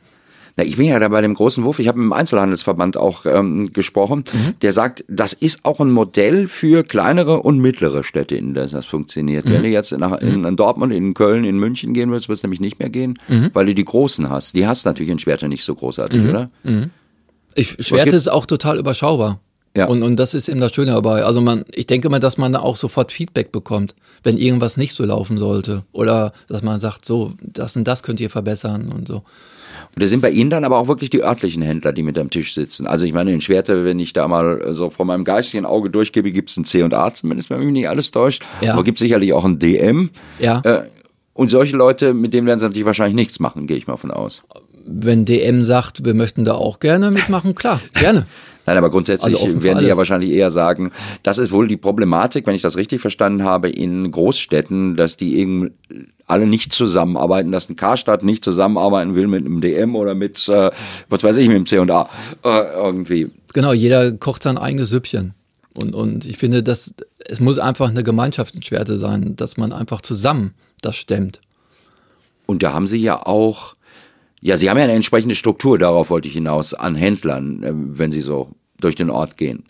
Na, 0.59 0.65
ich 0.65 0.77
bin 0.77 0.87
ja 0.87 0.99
da 0.99 1.07
bei 1.07 1.21
dem 1.21 1.35
großen 1.35 1.62
Wurf, 1.62 1.79
ich 1.79 1.87
habe 1.87 1.99
mit 1.99 2.07
dem 2.07 2.12
Einzelhandelsverband 2.12 2.97
auch 2.97 3.25
ähm, 3.27 3.73
gesprochen, 3.73 4.25
der 4.61 4.73
sagt, 4.73 5.05
das 5.07 5.33
ist 5.33 5.64
auch 5.64 5.79
ein 5.79 5.92
Modell 5.92 6.49
für 6.49 6.83
kleinere 6.83 7.42
und 7.42 7.61
mittlere 7.61 8.03
Städte, 8.03 8.35
in 8.35 8.55
denen 8.55 8.68
das 8.73 8.85
funktioniert. 8.85 9.49
Wenn 9.49 9.62
du 9.62 9.68
jetzt 9.68 9.97
nach, 9.97 10.18
in, 10.18 10.44
in 10.44 10.57
Dortmund, 10.57 10.92
in 10.92 11.14
Köln, 11.14 11.44
in 11.44 11.59
München 11.59 11.94
gehen 11.94 12.11
willst, 12.11 12.29
wird 12.29 12.38
es 12.38 12.42
nämlich 12.42 12.61
nicht 12.61 12.81
mehr 12.81 12.90
gehen, 12.90 13.21
weil 13.53 13.66
du 13.66 13.75
die 13.75 13.85
Großen 13.85 14.29
hast. 14.29 14.57
Die 14.57 14.66
hast 14.66 14.85
du 14.85 14.88
natürlich 14.88 15.12
in 15.12 15.21
Schwerte 15.21 15.49
nicht 15.49 15.62
so 15.62 15.77
großartig, 15.77 16.27
oder? 16.29 16.51
Ich, 17.55 17.77
Schwerte 17.79 18.16
ist 18.16 18.29
auch 18.29 18.44
total 18.44 18.79
überschaubar. 18.79 19.38
Ja. 19.77 19.87
Und, 19.87 20.03
und 20.03 20.16
das 20.16 20.35
ist 20.35 20.49
eben 20.49 20.61
das 20.61 20.75
Schöne 20.75 20.90
dabei. 20.90 21.25
Also 21.25 21.40
man, 21.40 21.64
ich 21.73 21.87
denke 21.87 22.09
mal, 22.09 22.18
dass 22.18 22.37
man 22.37 22.53
da 22.53 22.59
auch 22.61 22.77
sofort 22.77 23.12
Feedback 23.12 23.53
bekommt, 23.53 23.94
wenn 24.25 24.37
irgendwas 24.37 24.77
nicht 24.77 24.94
so 24.94 25.05
laufen 25.05 25.38
sollte. 25.38 25.85
Oder 25.92 26.33
dass 26.49 26.62
man 26.62 26.81
sagt, 26.81 27.05
so, 27.05 27.35
das 27.40 27.77
und 27.77 27.85
das 27.87 28.03
könnt 28.03 28.18
ihr 28.18 28.31
verbessern 28.31 28.90
und 28.90 29.07
so. 29.07 29.23
Und 29.94 30.03
das 30.03 30.11
sind 30.11 30.20
bei 30.20 30.31
Ihnen 30.31 30.51
dann 30.51 30.64
aber 30.64 30.79
auch 30.79 30.88
wirklich 30.88 31.11
die 31.11 31.22
örtlichen 31.22 31.62
Händler, 31.62 31.92
die 31.92 32.03
mit 32.03 32.18
am 32.18 32.31
Tisch 32.31 32.55
sitzen. 32.55 32.87
Also 32.87 33.05
ich 33.05 33.12
meine, 33.12 33.33
in 33.33 33.40
Schwerte, 33.40 33.85
wenn 33.85 33.98
ich 33.98 34.12
da 34.12 34.29
mal 34.29 34.72
so 34.72 34.90
von 34.90 35.07
meinem 35.07 35.24
geistigen 35.24 35.64
Auge 35.66 35.90
durchgebe, 35.90 36.31
gibt 36.31 36.51
es 36.51 36.57
ein 36.57 36.64
C 36.64 36.83
und 36.83 36.94
A, 36.94 37.12
zumindest 37.12 37.51
wenn 37.51 37.61
mich 37.61 37.72
nicht 37.72 37.88
alles 37.88 38.11
täuscht. 38.11 38.44
Ja. 38.61 38.74
Aber 38.74 38.85
gibt 38.85 38.98
sicherlich 38.98 39.33
auch 39.33 39.44
ein 39.44 39.59
DM. 39.59 40.11
Ja. 40.38 40.61
Äh, 40.64 40.83
und 41.35 41.51
solche 41.51 41.77
Leute, 41.77 42.14
mit 42.14 42.35
denen 42.35 42.46
werden 42.46 42.59
sie 42.59 42.66
natürlich 42.66 42.87
wahrscheinlich 42.87 43.14
nichts 43.14 43.38
machen, 43.38 43.66
gehe 43.66 43.77
ich 43.77 43.87
mal 43.87 43.96
von 43.96 44.11
aus. 44.11 44.42
Wenn 44.87 45.24
DM 45.24 45.64
sagt, 45.64 46.05
wir 46.05 46.14
möchten 46.14 46.44
da 46.44 46.55
auch 46.55 46.81
gerne 46.81 47.11
mitmachen, 47.11 47.55
klar, 47.55 47.81
gerne. 47.94 48.27
Nein, 48.68 48.76
aber 48.76 48.90
grundsätzlich 48.90 49.35
Also 49.40 49.62
werden 49.62 49.78
die 49.78 49.87
ja 49.87 49.96
wahrscheinlich 49.96 50.31
eher 50.31 50.50
sagen, 50.50 50.92
das 51.22 51.38
ist 51.38 51.52
wohl 51.52 51.68
die 51.68 51.78
Problematik, 51.78 52.46
wenn 52.46 52.54
ich 52.54 52.61
das 52.61 52.76
richtig 52.76 53.00
verstanden 53.00 53.42
habe, 53.44 53.70
in 53.70 54.11
Großstädten, 54.11 54.94
dass 54.94 55.16
die 55.16 55.38
eben 55.38 55.70
alle 56.26 56.46
nicht 56.46 56.74
zusammenarbeiten, 56.74 57.50
dass 57.50 57.70
ein 57.70 57.76
Karstadt 57.76 58.22
nicht 58.22 58.44
zusammenarbeiten 58.44 59.14
will 59.14 59.26
mit 59.26 59.46
einem 59.46 59.62
DM 59.62 59.96
oder 59.96 60.14
mit, 60.14 60.46
äh, 60.48 60.70
was 61.09 61.24
weiß 61.24 61.38
ich, 61.38 61.48
mit 61.48 61.57
dem 61.57 61.64
C&A 61.64 62.09
äh, 62.44 62.74
irgendwie. 62.74 63.31
Genau, 63.54 63.72
jeder 63.72 64.12
kocht 64.12 64.42
sein 64.42 64.59
eigenes 64.59 64.90
Süppchen. 64.90 65.33
Und, 65.72 65.94
und 65.94 66.26
ich 66.26 66.37
finde, 66.37 66.62
dass 66.62 66.92
es 67.24 67.40
muss 67.40 67.59
einfach 67.59 67.88
eine 67.88 68.02
Gemeinschaftsschwerte 68.02 68.98
sein, 68.98 69.35
dass 69.37 69.57
man 69.57 69.72
einfach 69.72 70.02
zusammen 70.02 70.52
das 70.83 70.96
stemmt. 70.96 71.40
Und 72.44 72.62
da 72.62 72.74
haben 72.74 72.87
sie 72.87 73.00
ja 73.00 73.26
auch, 73.26 73.76
ja, 74.42 74.59
sie 74.59 74.68
haben 74.68 74.76
ja 74.76 74.85
eine 74.85 74.92
entsprechende 74.92 75.35
Struktur, 75.35 75.78
darauf 75.78 76.11
wollte 76.11 76.28
ich 76.28 76.35
hinaus, 76.35 76.74
an 76.74 76.94
Händlern, 76.94 77.62
äh, 77.62 77.72
wenn 77.72 78.12
sie 78.12 78.20
so 78.20 78.50
durch 78.81 78.95
den 78.95 79.11
Ort 79.11 79.37
gehen. 79.37 79.64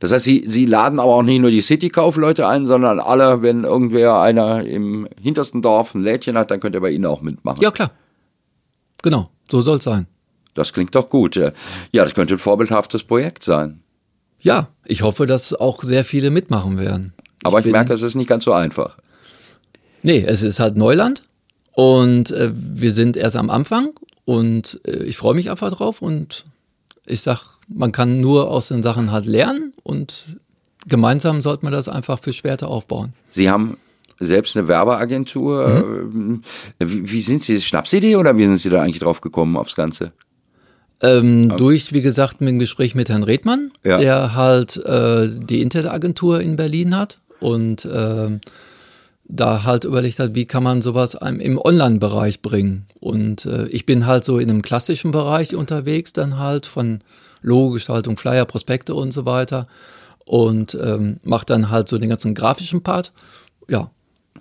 Das 0.00 0.12
heißt, 0.12 0.24
sie, 0.24 0.44
sie 0.46 0.64
laden 0.64 0.98
aber 0.98 1.14
auch 1.14 1.22
nicht 1.22 1.40
nur 1.40 1.50
die 1.50 1.60
City-Kaufleute 1.60 2.46
ein, 2.48 2.66
sondern 2.66 3.00
alle, 3.00 3.42
wenn 3.42 3.64
irgendwer 3.64 4.20
einer 4.20 4.64
im 4.64 5.06
hintersten 5.20 5.60
Dorf 5.62 5.94
ein 5.94 6.02
Lädchen 6.02 6.38
hat, 6.38 6.50
dann 6.50 6.58
könnt 6.60 6.74
ihr 6.74 6.80
bei 6.80 6.90
ihnen 6.90 7.04
auch 7.06 7.20
mitmachen. 7.20 7.60
Ja, 7.62 7.70
klar. 7.70 7.90
Genau, 9.02 9.30
so 9.50 9.60
soll 9.62 9.78
es 9.78 9.84
sein. 9.84 10.06
Das 10.54 10.72
klingt 10.72 10.94
doch 10.94 11.08
gut. 11.10 11.36
Ja, 11.36 11.52
das 11.92 12.14
könnte 12.14 12.34
ein 12.34 12.38
vorbildhaftes 12.38 13.04
Projekt 13.04 13.42
sein. 13.44 13.82
Ja, 14.40 14.68
ich 14.86 15.02
hoffe, 15.02 15.26
dass 15.26 15.52
auch 15.52 15.82
sehr 15.82 16.04
viele 16.04 16.30
mitmachen 16.30 16.78
werden. 16.78 17.12
Aber 17.42 17.58
ich, 17.58 17.64
bin- 17.64 17.72
merke, 17.72 17.92
es 17.92 18.02
ist 18.02 18.14
nicht 18.14 18.26
ganz 18.28 18.44
so 18.44 18.52
einfach. 18.52 18.96
Nee, 20.02 20.24
es 20.26 20.42
ist 20.42 20.60
halt 20.60 20.76
Neuland 20.78 21.22
und 21.72 22.30
äh, 22.30 22.50
wir 22.54 22.92
sind 22.92 23.18
erst 23.18 23.36
am 23.36 23.50
Anfang 23.50 23.90
und 24.24 24.80
äh, 24.86 25.02
ich 25.04 25.18
freue 25.18 25.34
mich 25.34 25.50
einfach 25.50 25.70
drauf 25.72 26.00
und 26.00 26.46
ich 27.06 27.20
sag, 27.20 27.49
man 27.72 27.92
kann 27.92 28.20
nur 28.20 28.50
aus 28.50 28.68
den 28.68 28.82
Sachen 28.82 29.12
halt 29.12 29.26
lernen 29.26 29.72
und 29.82 30.36
gemeinsam 30.86 31.42
sollte 31.42 31.64
man 31.64 31.72
das 31.72 31.88
einfach 31.88 32.20
für 32.20 32.32
Schwerte 32.32 32.66
aufbauen. 32.66 33.12
Sie 33.28 33.50
haben 33.50 33.76
selbst 34.18 34.56
eine 34.56 34.68
Werbeagentur. 34.68 36.10
Mhm. 36.12 36.42
äh, 36.78 36.86
Wie, 36.86 37.10
wie 37.12 37.20
sind 37.20 37.42
Sie? 37.42 37.60
Schnapsidee 37.60 38.16
oder 38.16 38.36
wie 38.36 38.46
sind 38.46 38.58
Sie 38.58 38.70
da 38.70 38.82
eigentlich 38.82 38.98
drauf 38.98 39.20
gekommen 39.20 39.56
aufs 39.56 39.74
Ganze? 39.76 40.12
Ähm, 41.02 41.56
durch, 41.56 41.94
wie 41.94 42.02
gesagt, 42.02 42.40
dem 42.40 42.58
Gespräch 42.58 42.94
mit 42.94 43.08
Herrn 43.08 43.22
Redmann, 43.22 43.70
Ja. 43.84 43.96
der 43.96 44.34
halt 44.34 44.76
äh, 44.76 45.28
die 45.30 45.62
Internetagentur 45.62 46.40
in 46.42 46.56
Berlin 46.56 46.94
hat 46.94 47.18
und 47.40 47.88
ähm, 47.90 48.40
da 49.24 49.62
halt 49.64 49.84
überlegt 49.84 50.18
hat, 50.18 50.34
wie 50.34 50.44
kann 50.44 50.62
man 50.62 50.82
sowas 50.82 51.14
einem 51.16 51.40
im 51.40 51.56
Online-Bereich 51.56 52.42
bringen. 52.42 52.84
Und 52.98 53.46
äh, 53.46 53.66
ich 53.68 53.86
bin 53.86 54.04
halt 54.04 54.24
so 54.24 54.38
in 54.38 54.50
einem 54.50 54.60
klassischen 54.60 55.10
Bereich 55.12 55.54
unterwegs, 55.54 56.12
dann 56.12 56.38
halt 56.38 56.66
von 56.66 57.00
Logogestaltung, 57.42 58.16
Flyer, 58.16 58.44
Prospekte 58.44 58.94
und 58.94 59.12
so 59.12 59.26
weiter 59.26 59.66
und 60.24 60.76
ähm, 60.80 61.18
mache 61.24 61.46
dann 61.46 61.70
halt 61.70 61.88
so 61.88 61.98
den 61.98 62.08
ganzen 62.10 62.34
grafischen 62.34 62.82
Part. 62.82 63.12
Ja, 63.68 63.90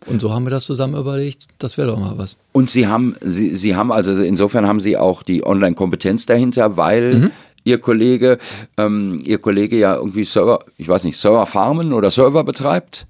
und 0.06 0.22
so 0.22 0.34
haben 0.34 0.46
wir 0.46 0.50
das 0.52 0.66
zusammen 0.66 0.96
überlegt, 0.96 1.48
das 1.58 1.78
wäre 1.78 1.88
doch 1.90 2.00
mal 2.00 2.18
was. 2.18 2.38
Und 2.52 2.70
Sie 2.70 2.88
haben, 2.88 3.16
Sie, 3.22 3.56
Sie 3.56 3.76
haben 3.76 3.92
also 3.92 4.12
insofern 4.22 4.68
haben 4.68 4.80
Sie 4.80 4.98
auch 4.98 5.24
die 5.24 5.46
Online-Kompetenz 5.46 6.26
dahinter, 6.26 6.78
weil 6.78 7.14
Mhm. 7.16 7.32
Ihr 7.66 7.80
Kollege, 7.80 8.38
ähm, 8.78 9.22
Ihr 9.26 9.38
Kollege 9.40 9.78
ja 9.78 9.96
irgendwie 9.96 10.24
Server, 10.24 10.60
ich 10.78 10.88
weiß 10.88 11.04
nicht, 11.04 11.20
Serverfarmen 11.20 11.92
oder 11.92 12.10
Server 12.10 12.44
betreibt. 12.44 13.06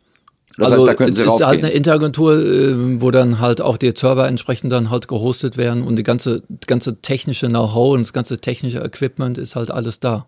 Das 0.57 0.71
heißt, 0.73 0.87
da 0.87 0.93
könnten 0.93 1.15
Sie 1.15 1.21
Also, 1.21 1.35
es 1.35 1.39
ist 1.39 1.45
halt 1.45 1.63
eine 1.63 1.71
Interagentur, 1.73 2.33
äh, 2.37 3.01
wo 3.01 3.11
dann 3.11 3.39
halt 3.39 3.61
auch 3.61 3.77
die 3.77 3.93
Server 3.95 4.27
entsprechend 4.27 4.71
dann 4.73 4.89
halt 4.89 5.07
gehostet 5.07 5.57
werden 5.57 5.83
und 5.83 5.95
die 5.95 6.03
ganze, 6.03 6.43
ganze 6.67 6.97
technische 7.01 7.47
Know-how 7.47 7.93
und 7.93 8.01
das 8.01 8.13
ganze 8.13 8.39
technische 8.39 8.79
Equipment 8.79 9.37
ist 9.37 9.55
halt 9.55 9.71
alles 9.71 9.99
da. 9.99 10.25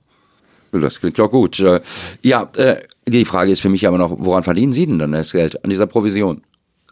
Das 0.71 1.01
klingt 1.01 1.19
doch 1.19 1.29
gut. 1.29 1.59
Äh, 1.59 1.81
Ja, 2.21 2.49
äh, 2.55 2.77
die 3.07 3.25
Frage 3.25 3.51
ist 3.51 3.61
für 3.61 3.67
mich 3.69 3.87
aber 3.87 3.97
noch, 3.97 4.15
woran 4.19 4.43
verdienen 4.43 4.71
Sie 4.71 4.85
denn 4.87 4.99
dann 4.99 5.11
das 5.11 5.33
Geld? 5.33 5.63
An 5.65 5.69
dieser 5.69 5.87
Provision? 5.87 6.43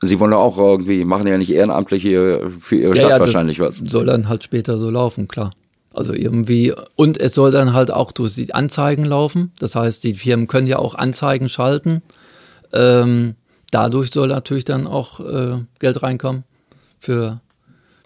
Sie 0.01 0.19
wollen 0.19 0.33
auch 0.33 0.57
irgendwie, 0.57 1.05
machen 1.05 1.27
ja 1.27 1.37
nicht 1.37 1.51
ehrenamtlich 1.51 2.01
hier 2.01 2.49
für 2.57 2.75
Ihre 2.75 2.95
Ja, 2.95 3.03
Stadt 3.03 3.11
ja, 3.11 3.19
wahrscheinlich 3.19 3.59
was. 3.59 3.77
soll 3.77 4.05
dann 4.05 4.27
halt 4.27 4.43
später 4.43 4.77
so 4.77 4.89
laufen, 4.89 5.27
klar. 5.27 5.51
Also 5.93 6.13
irgendwie, 6.13 6.73
und 6.95 7.19
es 7.19 7.33
soll 7.33 7.51
dann 7.51 7.73
halt 7.73 7.91
auch 7.91 8.11
durch 8.11 8.35
die 8.35 8.53
Anzeigen 8.53 9.05
laufen. 9.05 9.51
Das 9.59 9.75
heißt, 9.75 10.03
die 10.03 10.13
Firmen 10.13 10.47
können 10.47 10.67
ja 10.67 10.77
auch 10.79 10.95
Anzeigen 10.95 11.49
schalten. 11.49 12.01
Ähm, 12.73 13.35
dadurch 13.71 14.11
soll 14.11 14.29
natürlich 14.29 14.65
dann 14.65 14.87
auch 14.87 15.19
äh, 15.19 15.57
Geld 15.79 16.01
reinkommen 16.01 16.43
für, 16.99 17.39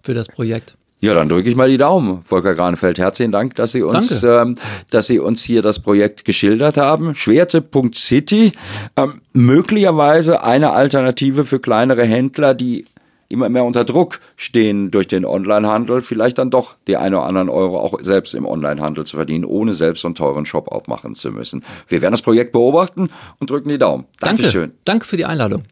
für 0.03 0.13
das 0.13 0.27
Projekt. 0.27 0.75
Ja, 1.03 1.13
dann 1.13 1.27
drücke 1.27 1.49
ich 1.49 1.57
mal 1.57 1.67
die 1.67 1.75
Daumen, 1.75 2.23
Volker 2.23 2.55
Granefeld. 2.55 2.97
Herzlichen 2.97 3.33
Dank, 3.33 3.55
dass 3.55 3.73
Sie 3.73 3.81
uns, 3.81 4.21
Danke. 4.21 4.41
ähm, 4.41 4.55
dass 4.89 5.07
Sie 5.07 5.19
uns 5.19 5.43
hier 5.43 5.61
das 5.61 5.79
Projekt 5.79 6.23
geschildert 6.23 6.77
haben. 6.77 7.13
Schwerte.city, 7.13 8.53
ähm, 8.95 9.19
möglicherweise 9.33 10.43
eine 10.45 10.71
Alternative 10.71 11.43
für 11.43 11.59
kleinere 11.59 12.05
Händler, 12.05 12.53
die 12.53 12.85
immer 13.33 13.49
mehr 13.49 13.65
unter 13.65 13.83
Druck 13.83 14.19
stehen 14.37 14.91
durch 14.91 15.07
den 15.07 15.25
Onlinehandel, 15.25 16.01
vielleicht 16.01 16.37
dann 16.37 16.49
doch 16.49 16.75
die 16.87 16.95
eine 16.95 17.17
oder 17.17 17.27
anderen 17.27 17.49
Euro 17.49 17.79
auch 17.79 17.99
selbst 18.01 18.33
im 18.33 18.45
Onlinehandel 18.45 19.05
zu 19.05 19.17
verdienen, 19.17 19.43
ohne 19.43 19.73
selbst 19.73 20.01
so 20.01 20.07
einen 20.07 20.15
teuren 20.15 20.45
Shop 20.45 20.69
aufmachen 20.69 21.15
zu 21.15 21.31
müssen. 21.31 21.65
Wir 21.87 22.01
werden 22.01 22.13
das 22.13 22.21
Projekt 22.21 22.51
beobachten 22.53 23.09
und 23.39 23.49
drücken 23.49 23.69
die 23.69 23.77
Daumen. 23.77 24.05
Danke. 24.19 24.43
Dankeschön. 24.43 24.71
Danke 24.85 25.07
für 25.07 25.17
die 25.17 25.25
Einladung. 25.25 25.63